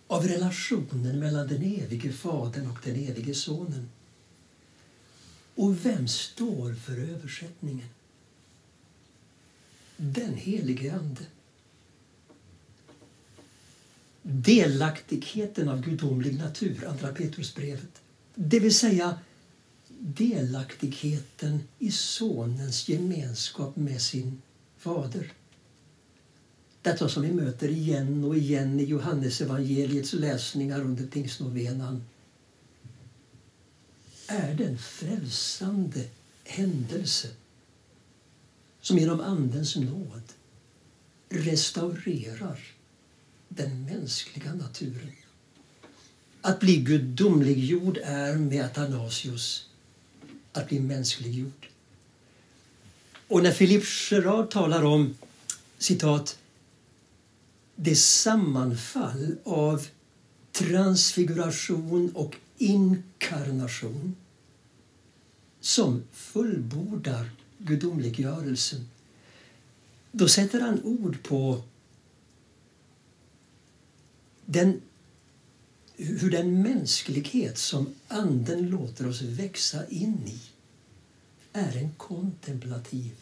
av 0.07 0.29
relationen 0.29 1.19
mellan 1.19 1.49
den 1.49 1.63
evige 1.63 2.13
Fadern 2.13 2.71
och 2.71 2.79
den 2.85 2.97
evige 2.97 3.35
Sonen. 3.35 3.89
Och 5.55 5.87
vem 5.87 6.09
står 6.09 6.75
för 6.75 6.99
översättningen? 6.99 7.89
Den 9.97 10.35
helige 10.35 10.95
Ande. 10.95 11.27
Delaktigheten 14.23 15.69
av 15.69 15.83
gudomlig 15.83 16.39
natur, 16.39 16.89
Andra 16.89 17.13
Petrusbrevet. 17.13 18.03
Det 18.35 18.61
vill 18.61 18.75
säga 18.75 19.19
delaktigheten 19.99 21.61
i 21.79 21.91
Sonens 21.91 22.89
gemenskap 22.89 23.77
med 23.77 24.03
sin 24.03 24.43
fader. 24.79 25.33
Detta 26.83 27.09
som 27.09 27.23
vi 27.23 27.33
möter 27.33 27.69
igen 27.69 28.25
och 28.25 28.37
igen 28.37 28.81
i 28.81 28.85
Johannesevangeliets 28.85 30.13
läsningar 30.13 30.81
under 30.81 31.07
pingstnovenan 31.07 32.05
är 34.27 34.55
den 34.55 34.79
frälsande 34.79 36.05
händelse 36.45 37.29
som 38.81 38.99
genom 38.99 39.21
Andens 39.21 39.77
nåd 39.77 40.23
restaurerar 41.29 42.61
den 43.53 43.85
mänskliga 43.85 44.55
naturen. 44.55 45.13
Att 46.41 46.61
bli 46.61 46.77
gudomliggjord 46.77 47.99
är 48.05 48.35
med 48.35 48.65
Athanasius 48.65 49.67
att 50.53 50.69
bli 50.69 50.81
mänskliggjord. 50.81 51.69
Och 53.29 53.43
när 53.43 53.53
Philippe 53.53 53.87
Gerard 54.11 54.51
talar 54.51 54.85
om 54.85 55.17
citat 55.79 56.39
det 57.77 57.97
sammanfall 57.97 59.37
av 59.45 59.87
transfiguration 60.53 62.13
och 62.15 62.37
inkarnation 62.59 64.17
som 65.61 66.03
fullbordar 66.13 67.31
gudomliggörelsen. 67.59 68.89
Då 70.13 70.29
sätter 70.29 70.61
han 70.61 70.83
ord 70.85 71.23
på 71.23 71.63
den, 74.53 74.81
hur 75.97 76.31
den 76.31 76.63
mänsklighet 76.63 77.59
som 77.59 77.95
Anden 78.09 78.69
låter 78.69 79.09
oss 79.09 79.23
växa 79.23 79.89
in 79.89 80.27
i 80.27 80.41
är 81.53 81.77
en 81.77 81.95
kontemplativ 81.97 83.17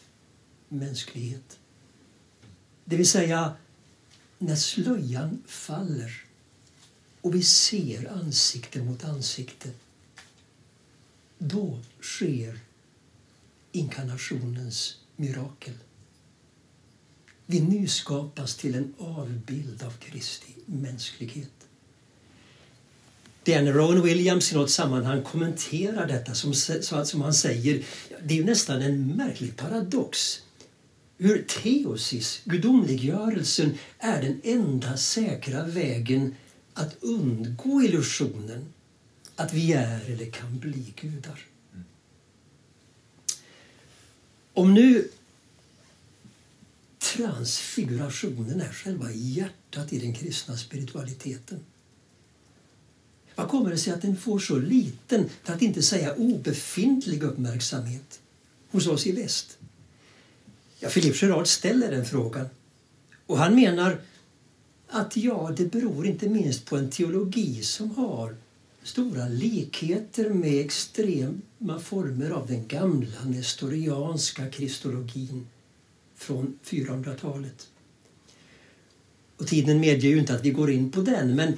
mänsklighet. 0.69 1.59
Det 2.85 2.95
vill 2.97 3.09
säga, 3.09 3.55
när 4.37 4.55
slöjan 4.55 5.43
faller 5.45 6.25
och 7.21 7.35
vi 7.35 7.43
ser 7.43 8.11
ansikte 8.11 8.81
mot 8.81 9.03
ansikte 9.03 9.71
då 11.37 11.79
sker 12.01 12.59
inkarnationens 13.71 14.97
mirakel. 15.15 15.73
Vi 17.51 17.59
nyskapas 17.61 18.55
till 18.55 18.75
en 18.75 18.93
avbild 18.97 19.83
av 19.83 19.91
Kristi 19.91 20.53
mänsklighet. 20.65 21.67
Det 23.43 23.61
Rowan 23.61 24.01
Williams 24.01 24.51
i 24.51 24.55
något 24.55 24.71
sammanhang 24.71 25.23
kommenterar 25.23 26.07
detta 26.07 26.33
som, 26.33 26.53
som 27.05 27.21
han 27.21 27.33
säger, 27.33 27.85
det 28.23 28.39
är 28.39 28.43
nästan 28.43 28.81
en 28.81 29.07
märklig 29.07 29.57
paradox. 29.57 30.41
Hur 31.17 31.43
teosis, 31.43 32.41
gudomliggörelsen, 32.45 33.77
är 33.99 34.21
den 34.21 34.41
enda 34.43 34.97
säkra 34.97 35.63
vägen 35.63 36.35
att 36.73 37.03
undgå 37.03 37.81
illusionen 37.81 38.73
att 39.35 39.53
vi 39.53 39.73
är 39.73 40.09
eller 40.09 40.31
kan 40.31 40.59
bli 40.59 40.93
gudar. 41.01 41.39
Om 44.53 44.73
nu 44.73 45.09
transfigurationen 47.15 48.61
är 48.61 48.73
själva 48.73 49.11
hjärtat 49.11 49.93
i 49.93 49.99
den 49.99 50.13
kristna 50.13 50.57
spiritualiteten 50.57 51.59
vad 53.39 53.47
kommer 53.47 53.69
det 53.69 53.77
sig 53.77 53.93
att 53.93 54.01
den 54.01 54.17
får 54.17 54.39
så 54.39 54.57
liten, 54.57 55.29
för 55.43 55.53
att 55.53 55.61
inte 55.61 55.81
säga 55.81 56.13
obefintlig 56.13 57.23
uppmärksamhet 57.23 58.19
hos 58.71 58.87
oss 58.87 59.07
i 59.07 59.11
väst? 59.11 59.57
Ja, 60.79 60.89
Philippe 60.89 61.25
Gerard 61.25 61.47
ställer 61.47 61.91
den 61.91 62.05
frågan. 62.05 62.49
Och 63.25 63.37
han 63.37 63.55
menar 63.55 63.99
att 64.87 65.17
ja, 65.17 65.53
det 65.57 65.65
beror 65.65 66.05
inte 66.05 66.29
minst 66.29 66.65
på 66.65 66.77
en 66.77 66.89
teologi 66.89 67.63
som 67.63 67.91
har 67.91 68.35
stora 68.83 69.27
likheter 69.27 70.29
med 70.29 70.65
extrema 70.65 71.79
former 71.83 72.29
av 72.29 72.47
den 72.47 72.67
gamla 72.67 73.23
nestorianska 73.23 74.49
kristologin 74.49 75.47
från 76.19 76.59
400-talet. 76.65 77.67
Och 79.37 79.47
tiden 79.47 79.79
medger 79.79 80.09
ju 80.09 80.19
inte 80.19 80.33
att 80.33 80.45
vi 80.45 80.51
går 80.51 80.71
in 80.71 80.91
på 80.91 81.01
den, 81.01 81.35
men 81.35 81.57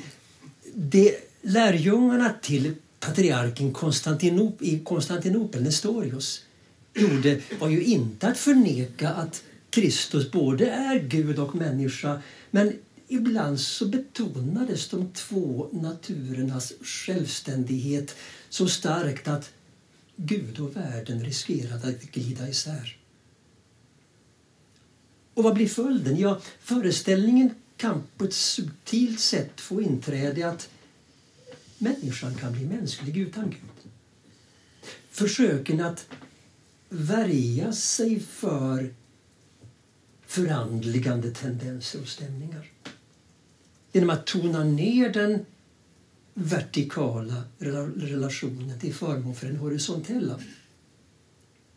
det 0.74 1.15
lärjungarna 1.41 2.34
till 2.41 2.74
patriarken 3.00 3.74
Konstantinop 3.74 4.62
i 4.62 4.80
Konstantinopel, 4.80 5.63
Nestorius, 5.63 6.45
gjorde 6.93 7.41
var 7.60 7.69
ju 7.69 7.84
inte 7.84 8.28
att 8.28 8.38
förneka 8.38 9.10
att 9.10 9.44
Kristus 9.69 10.31
både 10.31 10.69
är 10.69 11.00
Gud 11.00 11.40
och 11.40 11.56
människa 11.56 12.21
men 12.52 12.73
ibland 13.08 13.60
så 13.60 13.85
betonades 13.85 14.90
de 14.90 15.12
två 15.13 15.69
naturernas 15.71 16.73
självständighet 16.81 18.15
så 18.50 18.67
starkt 18.67 19.27
att 19.27 19.52
Gud 20.15 20.60
och 20.60 20.75
världen 20.75 21.25
riskerade 21.25 21.88
att 21.88 22.02
glida 22.02 22.50
isär. 22.50 23.00
Och 25.34 25.44
vad 25.44 25.54
blir 25.54 25.67
följden? 25.67 26.17
Ja, 26.17 26.42
föreställningen 26.60 27.50
kan 27.77 28.04
på 28.17 28.25
ett 28.25 28.34
subtilt 28.34 29.19
sätt 29.19 29.62
få 29.62 29.82
inträde 29.82 30.50
att 30.50 30.69
människan 31.77 32.36
kan 32.36 32.54
bli 32.54 32.65
mänsklig 32.65 33.17
utan 33.17 33.50
Gud. 33.50 33.92
Försöken 35.12 35.82
att 35.82 36.08
värja 36.90 37.73
sig 37.73 38.19
för 38.19 38.94
förandligande 40.25 41.32
tendenser 41.32 42.02
och 42.02 42.08
stämningar. 42.08 42.71
Genom 43.92 44.10
att 44.10 44.25
tona 44.25 44.63
ner 44.63 45.10
den 45.10 45.46
vertikala 46.34 47.44
relationen 47.60 48.79
till 48.79 48.94
förmån 48.94 49.36
för 49.36 49.48
den 49.48 49.56
horisontella. 49.56 50.40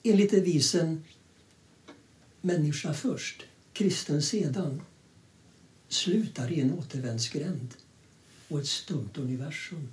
Enligt 0.03 0.31
devisen 0.31 1.05
människa 2.45 2.95
först, 2.95 3.43
kristen 3.73 4.23
sedan 4.23 4.83
slutar 5.89 6.53
i 6.53 6.61
en 6.61 6.73
återvändsgränd 6.73 7.75
och 8.49 8.61
ett 8.61 8.67
stumt 8.67 9.11
universum. 9.15 9.89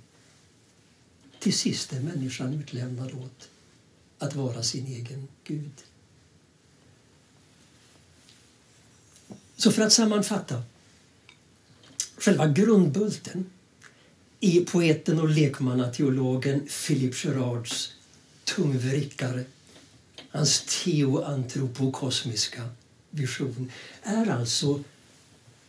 Till 1.38 1.52
sist 1.52 1.92
är 1.92 2.00
människan 2.00 2.54
utlämnad 2.54 3.12
åt 3.14 3.48
att 4.18 4.34
vara 4.34 4.62
sin 4.62 4.86
egen 4.86 5.28
Gud. 5.44 5.72
Så 9.56 9.72
för 9.72 9.82
att 9.82 9.92
sammanfatta. 9.92 10.62
Själva 12.16 12.46
grundbulten 12.46 13.50
i 14.40 14.60
poeten 14.60 15.20
och 15.20 15.28
lekmannateologen 15.28 16.68
Philip 16.86 17.24
Gerards 17.24 17.92
tungvrickare, 18.44 19.44
hans 20.32 20.82
teoantropokosmiska 20.84 22.68
vision, 23.10 23.70
är 24.02 24.30
alltså 24.30 24.84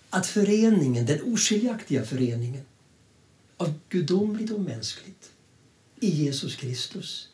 att 0.10 0.28
föreningen, 0.28 1.06
den 1.06 1.34
oskiljaktiga 1.34 2.06
föreningen 2.06 2.64
av 3.58 3.74
gudomligt 3.90 4.52
och 4.52 4.62
mänskligt 4.62 5.32
i 6.00 6.10
Jesus 6.10 6.56
Kristus 6.56 7.30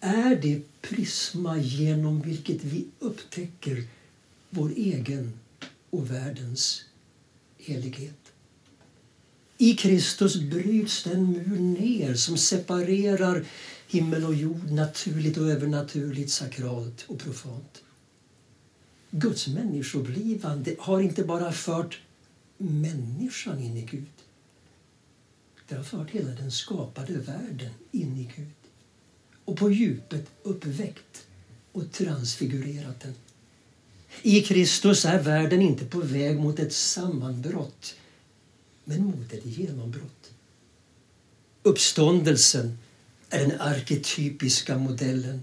är 0.00 0.36
det 0.36 0.62
prisma 0.80 1.58
genom 1.58 2.22
vilket 2.22 2.64
vi 2.64 2.84
upptäcker 2.98 3.84
vår 4.50 4.72
egen 4.76 5.38
och 5.90 6.10
världens 6.10 6.84
helighet. 7.58 8.32
I 9.58 9.74
Kristus 9.74 10.36
bryts 10.36 11.02
den 11.02 11.32
mur 11.32 11.60
ner 11.60 12.14
som 12.14 12.38
separerar 12.38 13.44
himmel 13.90 14.24
och 14.24 14.34
jord, 14.34 14.70
naturligt 14.70 15.36
och 15.36 15.50
övernaturligt, 15.50 16.30
sakralt 16.30 17.04
och 17.08 17.18
profant. 17.18 17.82
Guds 19.10 19.48
människoblivande 19.48 20.76
har 20.78 21.00
inte 21.00 21.24
bara 21.24 21.52
fört 21.52 22.00
människan 22.58 23.58
in 23.58 23.76
i 23.76 23.82
Gud. 23.82 24.06
Det 25.68 25.74
har 25.74 25.82
fört 25.82 26.10
hela 26.10 26.30
den 26.30 26.50
skapade 26.50 27.12
världen 27.12 27.70
in 27.90 28.16
i 28.16 28.30
Gud 28.36 28.52
och 29.44 29.56
på 29.56 29.70
djupet 29.70 30.26
uppväckt 30.42 31.26
och 31.72 31.92
transfigurerat 31.92 33.00
den. 33.00 33.14
I 34.22 34.42
Kristus 34.42 35.04
är 35.04 35.22
världen 35.22 35.62
inte 35.62 35.84
på 35.84 35.98
väg 35.98 36.40
mot 36.40 36.58
ett 36.58 36.72
sammanbrott, 36.72 37.94
men 38.84 39.04
mot 39.04 39.32
ett 39.32 39.46
genombrott. 39.46 40.30
Uppståndelsen 41.62 42.78
är 43.30 43.38
den 43.38 43.60
arketypiska 43.60 44.78
modellen. 44.78 45.42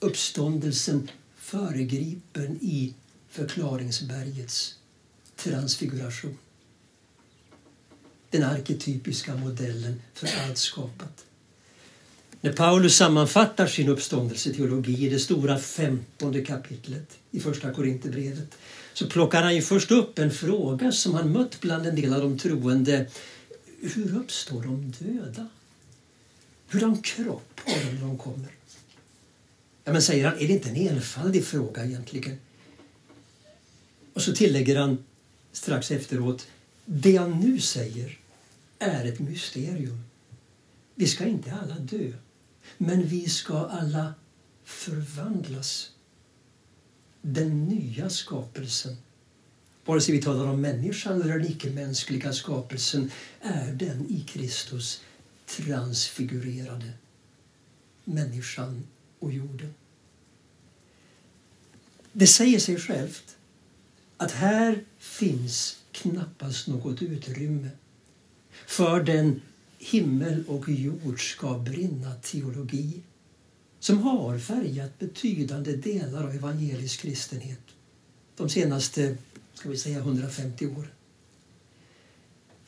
Uppståndelsen 0.00 1.08
föregripen 1.36 2.58
i 2.60 2.94
förklaringsbergets 3.28 4.74
transfiguration. 5.36 6.38
Den 8.30 8.42
arketypiska 8.42 9.34
modellen 9.34 10.02
för 10.14 10.28
allt 10.46 10.58
skapat. 10.58 11.24
När 12.40 12.52
Paulus 12.52 12.96
sammanfattar 12.96 13.66
sin 13.66 13.88
uppståndelseteologi 13.88 15.06
i 15.06 15.08
det 15.08 15.18
stora 15.18 15.58
femtonde 15.58 16.44
kapitlet 16.44 17.18
i 17.30 17.40
Första 17.40 17.72
Korinthierbrevet 17.72 18.58
så 18.94 19.06
plockar 19.06 19.42
han 19.42 19.54
ju 19.54 19.62
först 19.62 19.90
upp 19.90 20.18
en 20.18 20.30
fråga 20.30 20.92
som 20.92 21.14
han 21.14 21.32
mött 21.32 21.60
bland 21.60 21.86
en 21.86 21.96
del 21.96 22.14
av 22.14 22.20
de 22.20 22.38
troende. 22.38 23.06
Hur 23.80 24.18
uppstår 24.18 24.62
de 24.62 24.92
döda? 24.98 25.48
Hurdan 26.72 27.02
kropp 27.02 27.60
har 27.64 27.84
de 27.84 27.94
när 27.94 28.00
de 28.00 28.18
kommer? 28.18 28.50
Ja, 29.84 29.92
men 29.92 30.02
säger 30.02 30.24
han, 30.24 30.38
är 30.38 30.46
det 30.48 30.52
inte 30.52 30.68
en 30.68 30.76
enfaldig 30.76 31.44
fråga 31.44 31.84
egentligen? 31.84 32.38
Och 34.14 34.22
så 34.22 34.32
tillägger 34.32 34.76
han 34.76 35.04
strax 35.52 35.90
efteråt, 35.90 36.46
det 36.84 37.16
han 37.16 37.40
nu 37.40 37.60
säger 37.60 38.18
är 38.78 39.04
ett 39.04 39.18
mysterium. 39.18 40.04
Vi 40.94 41.06
ska 41.06 41.24
inte 41.24 41.52
alla 41.52 41.78
dö, 41.78 42.12
men 42.78 43.06
vi 43.06 43.28
ska 43.28 43.66
alla 43.66 44.14
förvandlas. 44.64 45.90
Den 47.22 47.64
nya 47.64 48.10
skapelsen, 48.10 48.96
vare 49.84 50.00
sig 50.00 50.14
vi 50.14 50.22
talar 50.22 50.46
om 50.46 50.60
människan 50.60 51.22
eller 51.22 51.38
den 51.38 51.50
icke-mänskliga 51.50 52.32
skapelsen, 52.32 53.10
är 53.40 53.72
den 53.72 54.06
i 54.10 54.24
Kristus 54.28 55.00
transfigurerade 55.56 56.92
människan 58.04 58.82
och 59.18 59.32
jorden. 59.32 59.74
Det 62.12 62.26
säger 62.26 62.58
sig 62.58 62.76
självt 62.76 63.36
att 64.16 64.32
här 64.32 64.84
finns 64.98 65.78
knappast 65.92 66.66
något 66.66 67.02
utrymme 67.02 67.70
för 68.66 69.02
den 69.02 69.40
himmel 69.78 70.44
och 70.48 70.68
jord 70.68 71.32
ska 71.32 71.58
brinna 71.58 72.14
teologi 72.14 73.02
som 73.78 73.98
har 73.98 74.38
färgat 74.38 74.98
betydande 74.98 75.76
delar 75.76 76.24
av 76.24 76.34
evangelisk 76.34 77.00
kristenhet 77.00 77.60
de 78.40 78.48
senaste 78.48 79.16
ska 79.54 79.68
vi 79.68 79.78
säga 79.78 79.98
150 79.98 80.66
åren. 80.66 80.90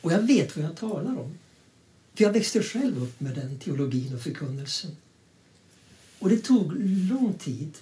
Och 0.01 0.13
jag 0.13 0.23
vet 0.23 0.57
vad 0.57 0.65
jag 0.65 0.77
talar 0.77 1.19
om. 1.19 1.39
För 2.15 2.25
jag 2.25 2.33
växte 2.33 2.63
själv 2.63 3.03
upp 3.03 3.21
med 3.21 3.35
den 3.35 3.59
teologin 3.59 4.15
och 4.15 4.21
förkunnelsen. 4.21 4.91
Och 6.19 6.29
det 6.29 6.39
tog 6.39 6.73
lång 7.11 7.35
tid 7.35 7.79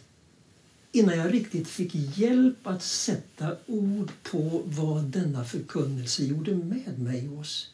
innan 0.92 1.18
jag 1.18 1.34
riktigt 1.34 1.68
fick 1.68 2.18
hjälp 2.18 2.66
att 2.66 2.82
sätta 2.82 3.56
ord 3.66 4.12
på 4.22 4.62
vad 4.64 5.04
denna 5.04 5.44
förkunnelse 5.44 6.24
gjorde 6.24 6.54
med 6.54 6.98
mig 6.98 7.28
och 7.28 7.38
oss. 7.38 7.70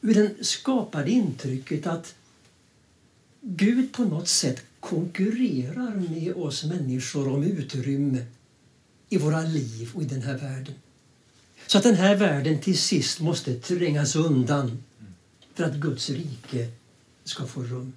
Den 0.00 0.34
skapade 0.40 1.10
intrycket 1.10 1.86
att 1.86 2.14
Gud 3.40 3.92
på 3.92 4.04
något 4.04 4.28
sätt 4.28 4.64
konkurrerar 4.80 5.94
med 5.94 6.34
oss 6.34 6.64
människor 6.64 7.28
om 7.28 7.42
utrymme 7.42 8.26
i 9.08 9.18
våra 9.18 9.40
liv 9.40 9.90
och 9.94 10.02
i 10.02 10.06
den 10.06 10.22
här 10.22 10.38
världen. 10.38 10.74
Så 11.66 11.78
att 11.78 11.84
den 11.84 11.94
här 11.94 12.16
världen 12.16 12.60
till 12.60 12.78
sist 12.78 13.20
måste 13.20 13.54
trängas 13.54 14.16
undan 14.16 14.82
för 15.56 15.64
att 15.64 15.74
Guds 15.74 16.10
rike 16.10 16.70
ska 17.24 17.46
få 17.46 17.62
rum. 17.62 17.92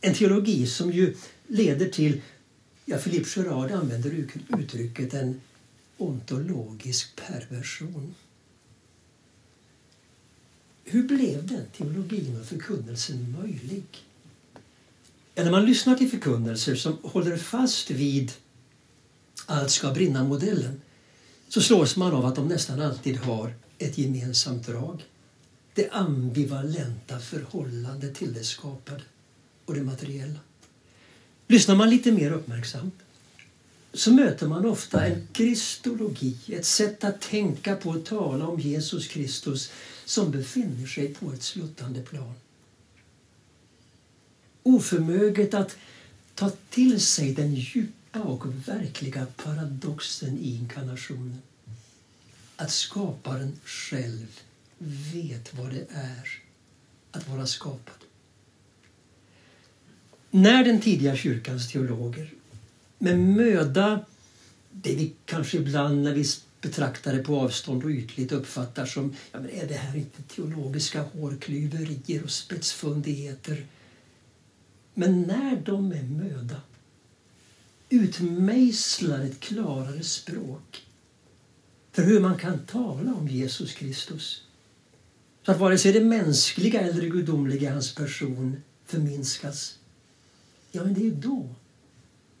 En 0.00 0.14
teologi 0.14 0.66
som 0.66 0.92
ju 0.92 1.16
leder 1.46 1.88
till, 1.88 2.20
ja 2.84 2.98
Philippe 2.98 3.28
Gerard 3.36 3.70
använder 3.70 4.26
uttrycket 4.58 5.14
en 5.14 5.40
ontologisk 5.96 7.16
perversion. 7.16 8.14
Hur 10.84 11.02
blev 11.02 11.46
den 11.46 11.66
teologin 11.76 12.40
och 12.40 12.46
förkunnelsen 12.46 13.36
möjlig? 13.40 13.84
Ja, 15.34 15.44
när 15.44 15.50
man 15.50 15.64
lyssnar 15.64 15.96
till 15.96 16.10
förkunnelser 16.10 16.74
som 16.74 16.98
håller 17.02 17.36
fast 17.36 17.90
vid 17.90 18.32
allt 19.46 19.70
ska 19.70 19.92
brinna-modellen 19.92 20.80
så 21.48 21.60
slås 21.60 21.96
man 21.96 22.12
av 22.12 22.26
att 22.26 22.36
de 22.36 22.48
nästan 22.48 22.80
alltid 22.80 23.16
har 23.16 23.54
ett 23.78 23.98
gemensamt 23.98 24.66
drag. 24.66 25.04
Det 25.80 25.90
ambivalenta 25.90 27.18
förhållandet 27.18 28.14
till 28.14 28.32
det 28.32 28.44
skapade 28.44 29.02
och 29.64 29.74
det 29.74 29.82
materiella. 29.82 30.38
Lyssnar 31.46 31.76
man 31.76 31.90
lite 31.90 32.12
mer 32.12 32.32
uppmärksamt 32.32 32.94
så 33.92 34.12
möter 34.12 34.46
man 34.46 34.66
ofta 34.66 35.06
en 35.06 35.28
kristologi, 35.32 36.36
ett 36.48 36.66
sätt 36.66 37.04
att 37.04 37.20
tänka 37.20 37.76
på 37.76 37.90
och 37.90 38.04
tala 38.04 38.46
om 38.46 38.60
Jesus 38.60 39.08
Kristus 39.08 39.70
som 40.04 40.30
befinner 40.30 40.86
sig 40.86 41.14
på 41.14 41.32
ett 41.32 41.42
sluttande 41.42 42.02
plan. 42.02 42.34
Oförmöget 44.62 45.54
att 45.54 45.76
ta 46.34 46.50
till 46.70 47.00
sig 47.00 47.34
den 47.34 47.54
djupa 47.54 48.20
och 48.20 48.68
verkliga 48.68 49.26
paradoxen 49.36 50.38
i 50.38 50.54
inkarnationen. 50.54 51.42
Att 52.56 52.70
skaparen 52.70 53.52
själv 53.64 54.40
vet 54.82 55.54
vad 55.54 55.70
det 55.70 55.86
är 55.90 56.42
att 57.10 57.28
vara 57.28 57.46
skapad. 57.46 57.94
När 60.30 60.64
den 60.64 60.80
tidiga 60.80 61.16
kyrkans 61.16 61.72
teologer 61.72 62.32
med 62.98 63.18
möda, 63.18 64.04
det 64.70 64.94
vi 64.94 65.12
kanske 65.24 65.56
ibland 65.56 66.02
när 66.02 66.14
vi 66.14 66.24
betraktar 66.60 67.12
det 67.12 67.22
på 67.22 67.40
avstånd 67.40 67.84
och 67.84 67.90
ytligt 67.90 68.32
uppfattar 68.32 68.86
som 68.86 69.14
ja, 69.32 69.40
men 69.40 69.50
är 69.50 69.66
det 69.66 69.74
här 69.74 69.96
inte 69.96 70.22
teologiska 70.22 71.02
hårklyverier 71.02 72.24
och 72.24 72.30
spetsfundigheter? 72.30 73.66
Men 74.94 75.22
när 75.22 75.62
de 75.64 75.88
med 75.88 76.10
möda 76.10 76.60
utmejslar 77.88 79.20
ett 79.20 79.40
klarare 79.40 80.02
språk 80.02 80.86
för 81.92 82.02
hur 82.02 82.20
man 82.20 82.38
kan 82.38 82.58
tala 82.58 83.14
om 83.14 83.28
Jesus 83.28 83.72
Kristus 83.72 84.44
så 85.42 85.52
att 85.52 85.58
vare 85.58 85.78
sig 85.78 85.92
det 85.92 86.04
mänskliga 86.04 86.80
eller 86.80 87.00
det 87.00 87.08
gudomliga 87.08 87.70
i 87.70 87.72
hans 87.72 87.94
person 87.94 88.62
förminskas. 88.84 89.78
Ja, 90.72 90.84
men 90.84 90.94
det 90.94 91.06
är 91.06 91.10
då 91.10 91.54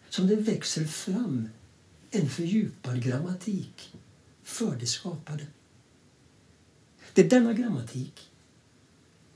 som 0.08 0.26
det 0.26 0.36
växer 0.36 0.84
fram 0.84 1.48
en 2.10 2.28
fördjupad 2.28 3.02
grammatik 3.02 3.92
för 4.42 4.76
det 4.76 4.86
skapade. 4.86 5.46
Det 7.14 7.22
är 7.22 7.30
denna 7.30 7.52
grammatik 7.52 8.30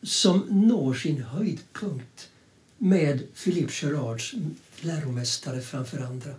som 0.02 0.38
når 0.50 0.94
sin 0.94 1.22
höjdpunkt 1.22 2.30
med 2.78 3.34
Philippe 3.34 3.72
Gerards 3.82 4.34
läromästare 4.80 5.60
framför 5.60 5.98
andra, 5.98 6.34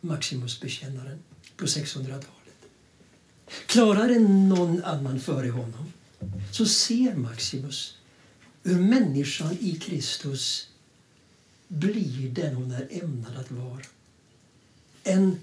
Maximusbekännaren 0.00 1.18
på 1.56 1.66
600-talet. 1.66 2.26
Klarare 3.66 4.14
än 4.14 4.48
någon 4.48 4.84
annan 4.84 5.20
före 5.20 5.50
honom 5.50 5.92
så 6.52 6.66
ser 6.66 7.14
Maximus 7.14 7.96
hur 8.62 8.80
människan 8.80 9.58
i 9.60 9.76
Kristus 9.76 10.68
blir 11.68 12.30
den 12.30 12.54
hon 12.54 12.70
är 12.70 12.88
ämnad 12.90 13.36
att 13.36 13.50
vara. 13.50 13.82
En 15.04 15.38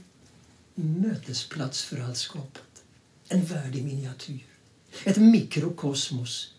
mötesplats 0.75 1.83
för 1.83 1.99
allt 1.99 2.17
skapat. 2.17 2.83
En 3.27 3.45
värld 3.45 3.75
i 3.75 3.81
miniatyr. 3.83 4.45
Ett 5.03 5.17
mikrokosmos 5.17 6.53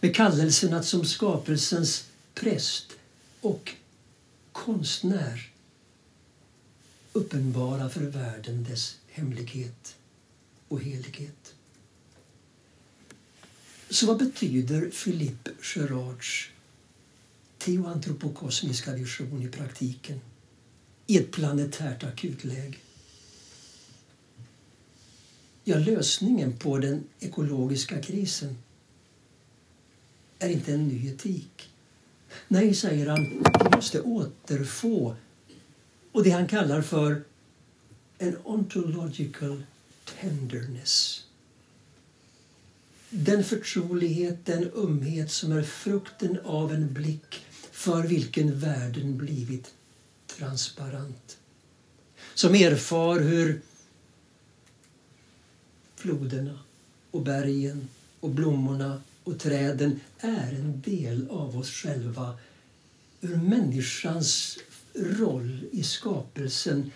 med 0.00 0.16
kallelsen 0.16 0.74
att 0.74 0.86
som 0.86 1.04
skapelsens 1.04 2.04
präst 2.34 2.92
och 3.40 3.74
konstnär 4.52 5.50
uppenbara 7.12 7.88
för 7.88 8.00
världen 8.00 8.64
dess 8.64 8.96
hemlighet 9.08 9.96
och 10.68 10.80
helighet. 10.80 11.54
Så 13.90 14.06
vad 14.06 14.18
betyder 14.18 14.90
Philippe 14.90 15.50
Gerards 15.74 16.50
teoantropokosmiska 17.58 18.94
vision 18.94 19.42
i 19.42 19.48
praktiken 19.48 20.20
i 21.06 21.18
ett 21.18 21.32
planetärt 21.32 22.04
akutläge? 22.04 22.78
Ja, 25.64 25.78
lösningen 25.78 26.58
på 26.58 26.78
den 26.78 27.04
ekologiska 27.20 28.02
krisen 28.02 28.58
är 30.38 30.48
inte 30.48 30.72
en 30.72 30.88
ny 30.88 31.08
etik. 31.08 31.70
Nej, 32.48 32.74
säger 32.74 33.06
han, 33.06 33.44
vi 33.64 33.76
måste 33.76 34.00
återfå 34.00 35.16
och 36.12 36.24
det 36.24 36.30
han 36.30 36.48
kallar 36.48 36.82
för 36.82 37.22
en 38.18 38.36
ontological 38.44 39.62
tenderness. 40.20 41.26
Den 43.12 43.44
förtrolighet, 43.44 44.46
den 44.46 44.70
ömhet 44.76 45.30
som 45.30 45.52
är 45.52 45.62
frukten 45.62 46.38
av 46.44 46.72
en 46.72 46.92
blick 46.92 47.46
för 47.72 48.02
vilken 48.02 48.58
världen 48.58 49.16
blivit 49.16 49.74
transparent. 50.26 51.38
Som 52.34 52.54
erfar 52.54 53.20
hur 53.20 53.60
floderna 55.96 56.58
och 57.10 57.22
bergen 57.22 57.88
och 58.20 58.30
blommorna 58.30 59.02
och 59.24 59.38
träden 59.38 60.00
är 60.18 60.52
en 60.52 60.80
del 60.80 61.28
av 61.30 61.58
oss 61.58 61.70
själva. 61.70 62.38
Hur 63.20 63.36
människans 63.36 64.58
roll 64.94 65.64
i 65.72 65.82
skapelsen 65.82 66.92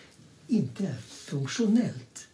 inte 0.48 0.86
är 0.86 1.00
funktionellt. 1.00 2.26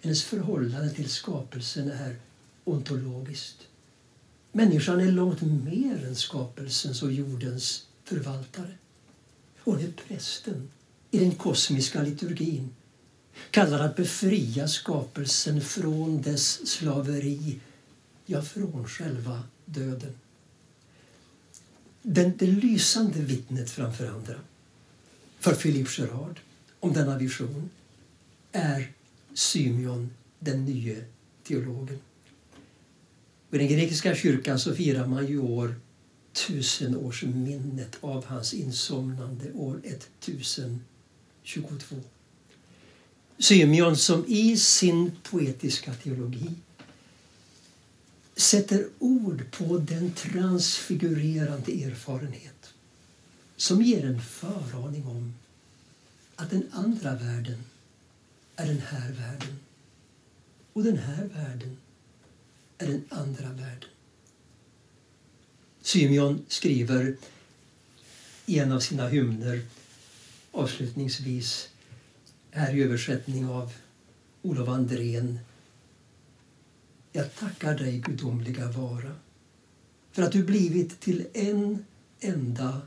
Hennes 0.00 0.24
förhållande 0.24 0.90
till 0.90 1.10
skapelsen 1.10 1.90
är 1.90 2.16
ontologiskt. 2.64 3.58
Människan 4.52 5.00
är 5.00 5.12
långt 5.12 5.42
mer 5.42 6.06
än 6.06 6.16
skapelsens 6.16 7.02
och 7.02 7.12
jordens 7.12 7.86
förvaltare. 8.04 8.74
Hon 9.58 9.80
är 9.80 9.92
prästen 10.08 10.70
i 11.10 11.18
den 11.18 11.34
kosmiska 11.34 12.02
liturgin 12.02 12.70
kallad 13.50 13.80
att 13.80 13.96
befria 13.96 14.68
skapelsen 14.68 15.60
från 15.60 16.22
dess 16.22 16.66
slaveri, 16.68 17.60
ja, 18.26 18.42
från 18.42 18.88
själva 18.88 19.42
döden. 19.64 20.14
Den, 22.02 22.36
det 22.36 22.46
lysande 22.46 23.18
vittnet 23.18 23.70
framför 23.70 24.06
andra 24.06 24.34
för 25.38 25.54
Philippe 25.54 25.90
Gerard 25.98 26.40
om 26.80 26.92
denna 26.92 27.18
vision 27.18 27.70
är 28.52 28.92
Symeon, 29.34 30.10
den 30.38 30.64
nye 30.64 31.04
teologen. 31.42 31.98
I 33.54 33.58
den 33.58 33.68
grekiska 33.68 34.14
kyrkan 34.14 34.58
så 34.58 34.74
firar 34.74 35.06
man 35.06 35.26
ju 35.26 35.38
år 35.38 35.74
tusenårsminnet 36.32 37.96
av 38.00 38.24
hans 38.24 38.54
insomnande 38.54 39.52
år 39.52 39.80
1022. 39.84 41.96
Symeon 43.38 43.96
som 43.96 44.24
i 44.28 44.56
sin 44.56 45.12
poetiska 45.22 45.94
teologi 45.94 46.50
sätter 48.36 48.86
ord 48.98 49.44
på 49.50 49.78
den 49.78 50.12
transfigurerande 50.12 51.84
erfarenhet 51.84 52.74
som 53.56 53.82
ger 53.82 54.06
en 54.06 54.22
föraning 54.22 55.06
om 55.06 55.34
att 56.36 56.50
den 56.50 56.68
andra 56.72 57.14
världen 57.14 57.64
är 58.56 58.66
den 58.66 58.80
här 58.80 59.12
världen 59.12 59.58
och 60.72 60.84
den 60.84 60.98
här 60.98 61.24
världen 61.24 61.76
är 62.84 62.88
den 62.88 63.04
andra 63.08 63.48
världen. 63.48 63.88
Symeon 65.80 66.44
skriver 66.48 67.16
i 68.46 68.58
en 68.58 68.72
av 68.72 68.80
sina 68.80 69.08
hymner 69.08 69.62
avslutningsvis, 70.52 71.68
här 72.50 72.74
i 72.74 72.82
översättning 72.82 73.46
av 73.46 73.72
Olof 74.42 74.68
Andrén. 74.68 75.38
Jag 77.12 77.34
tackar 77.34 77.78
dig, 77.78 77.98
gudomliga 77.98 78.70
vara, 78.70 79.12
för 80.12 80.22
att 80.22 80.32
du 80.32 80.42
blivit 80.42 81.00
till 81.00 81.26
en 81.32 81.84
enda 82.20 82.80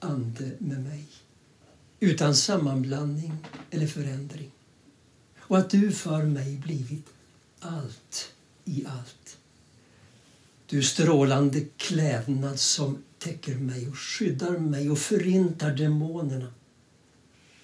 ande 0.00 0.50
med 0.58 0.82
mig 0.82 1.04
utan 2.00 2.36
sammanblandning 2.36 3.32
eller 3.70 3.86
förändring 3.86 4.50
och 5.36 5.58
att 5.58 5.70
du 5.70 5.92
för 5.92 6.22
mig 6.22 6.58
blivit 6.58 7.06
allt 7.60 8.32
i 8.64 8.84
allt. 8.86 9.38
Du 10.66 10.82
strålande 10.82 11.60
klädnad 11.76 12.60
som 12.60 13.02
täcker 13.18 13.54
mig 13.54 13.88
och 13.88 13.98
skyddar 13.98 14.58
mig 14.58 14.90
och 14.90 14.98
förintar 14.98 15.70
demonerna. 15.76 16.52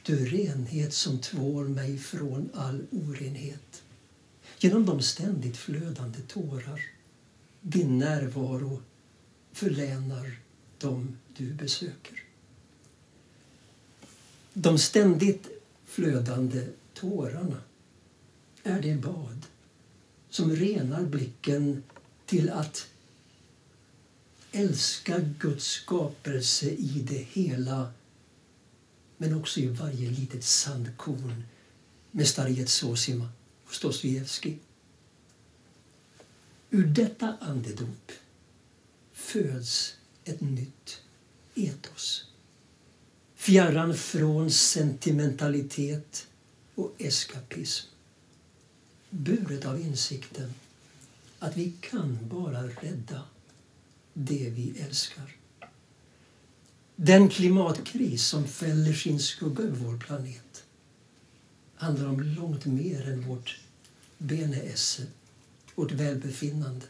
Du 0.02 0.26
renhet 0.26 0.94
som 0.94 1.18
tvår 1.18 1.64
mig 1.64 1.98
från 1.98 2.50
all 2.54 2.86
orenhet. 2.90 3.82
Genom 4.58 4.86
de 4.86 5.02
ständigt 5.02 5.56
flödande 5.56 6.18
tårar 6.28 6.80
din 7.60 7.98
närvaro 7.98 8.82
förlänar 9.52 10.36
dem 10.78 11.18
du 11.36 11.52
besöker. 11.52 12.22
De 14.52 14.78
ständigt 14.78 15.48
flödande 15.84 16.66
tårarna 16.94 17.62
är 18.62 18.82
det 18.82 18.94
bad 18.94 19.46
som 20.30 20.56
renar 20.56 21.02
blicken 21.02 21.82
till 22.26 22.50
att 22.50 22.86
älska 24.52 25.18
Guds 25.18 25.64
skapelse 25.64 26.70
i 26.70 27.04
det 27.08 27.26
hela 27.32 27.92
men 29.16 29.34
också 29.34 29.60
i 29.60 29.66
varje 29.66 30.10
litet 30.10 30.44
sandkorn 30.44 31.44
med 32.10 32.28
Stariet 32.28 32.68
Sosima 32.68 33.28
och 33.64 33.74
Dostojevskij. 33.82 34.58
Ur 36.70 36.86
detta 36.86 37.36
andedop 37.40 38.12
föds 39.12 39.94
ett 40.24 40.40
nytt 40.40 41.00
etos. 41.54 42.24
Fjärran 43.34 43.94
från 43.94 44.50
sentimentalitet 44.50 46.26
och 46.74 46.94
eskapism. 46.98 47.88
Buret 49.10 49.64
av 49.64 49.80
insikten 49.80 50.54
att 51.38 51.56
vi 51.56 51.72
kan 51.80 52.18
bara 52.28 52.62
rädda 52.62 53.22
det 54.14 54.50
vi 54.50 54.80
älskar. 54.80 55.36
Den 56.96 57.28
klimatkris 57.28 58.26
som 58.26 58.44
fäller 58.44 58.92
sin 58.92 59.20
skugga 59.20 59.62
över 59.62 59.76
vår 59.76 59.98
planet 59.98 60.64
handlar 61.74 62.08
om 62.08 62.20
långt 62.20 62.64
mer 62.64 63.08
än 63.08 63.28
vårt 63.28 63.60
beneesse, 64.18 65.06
vårt 65.74 65.92
välbefinnande. 65.92 66.86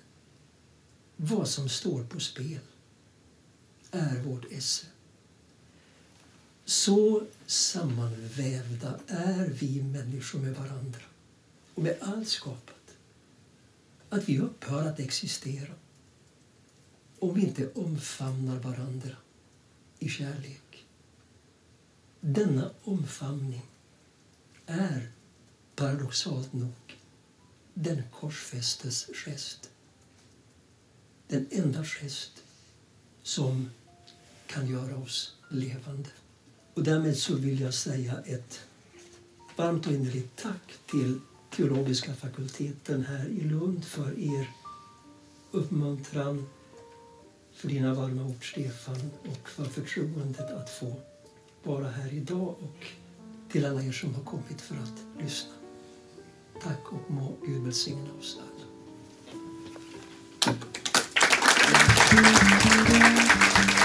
Vad 1.17 1.49
som 1.49 1.69
står 1.69 2.05
på 2.05 2.21
spel 2.21 2.61
är 3.91 4.23
vårt 4.23 4.53
esse. 4.53 4.87
Så 6.65 7.23
sammanvävda 7.47 8.99
är 9.07 9.47
vi 9.47 9.83
människor 9.83 10.39
med 10.39 10.55
varandra 10.55 11.01
och 11.79 11.85
med 11.85 11.97
allt 12.01 12.29
skapat 12.29 12.97
att 14.09 14.29
vi 14.29 14.39
upphör 14.39 14.89
att 14.89 15.01
existera 15.01 15.75
om 17.19 17.35
vi 17.35 17.41
inte 17.41 17.73
omfamnar 17.73 18.57
varandra 18.57 19.17
i 19.99 20.09
kärlek. 20.09 20.87
Denna 22.21 22.71
omfamning 22.85 23.63
är 24.67 25.13
paradoxalt 25.77 26.53
nog 26.53 26.97
den 27.75 28.03
korsfästes 28.13 29.07
gest. 29.13 29.71
Den 31.29 31.47
enda 31.51 31.85
gest 31.85 32.43
som 33.23 33.71
kan 34.47 34.69
göra 34.69 34.97
oss 34.97 35.37
levande. 35.49 36.11
Och 36.75 36.83
därmed 36.83 37.19
så 37.19 37.35
vill 37.35 37.61
jag 37.61 37.75
säga 37.75 38.23
ett 38.27 38.61
varmt 39.57 39.87
och 39.87 39.93
innerligt 39.93 40.37
tack 40.37 40.73
till 40.91 41.21
teologiska 41.59 42.15
fakulteten 42.15 43.05
här 43.05 43.29
i 43.29 43.41
Lund 43.41 43.85
för 43.85 44.19
er 44.19 44.51
uppmuntran, 45.51 46.47
för 47.53 47.69
dina 47.69 47.95
varma 47.95 48.25
ord 48.25 48.51
Stefan 48.53 49.11
och 49.25 49.49
för 49.49 49.65
förtroendet 49.65 50.51
att 50.51 50.71
få 50.71 50.97
vara 51.63 51.89
här 51.89 52.15
idag 52.15 52.49
och 52.49 52.87
till 53.53 53.67
alla 53.67 53.83
er 53.83 53.93
som 53.93 54.15
har 54.15 54.25
kommit 54.25 54.61
för 54.61 54.75
att 54.75 55.23
lyssna. 55.25 55.53
Tack 56.63 56.93
och 56.93 57.11
må 57.11 57.37
Gud 57.47 57.63
välsigna 57.63 58.13
oss 58.19 58.39
alla. 58.41 58.65
thank 62.11 63.78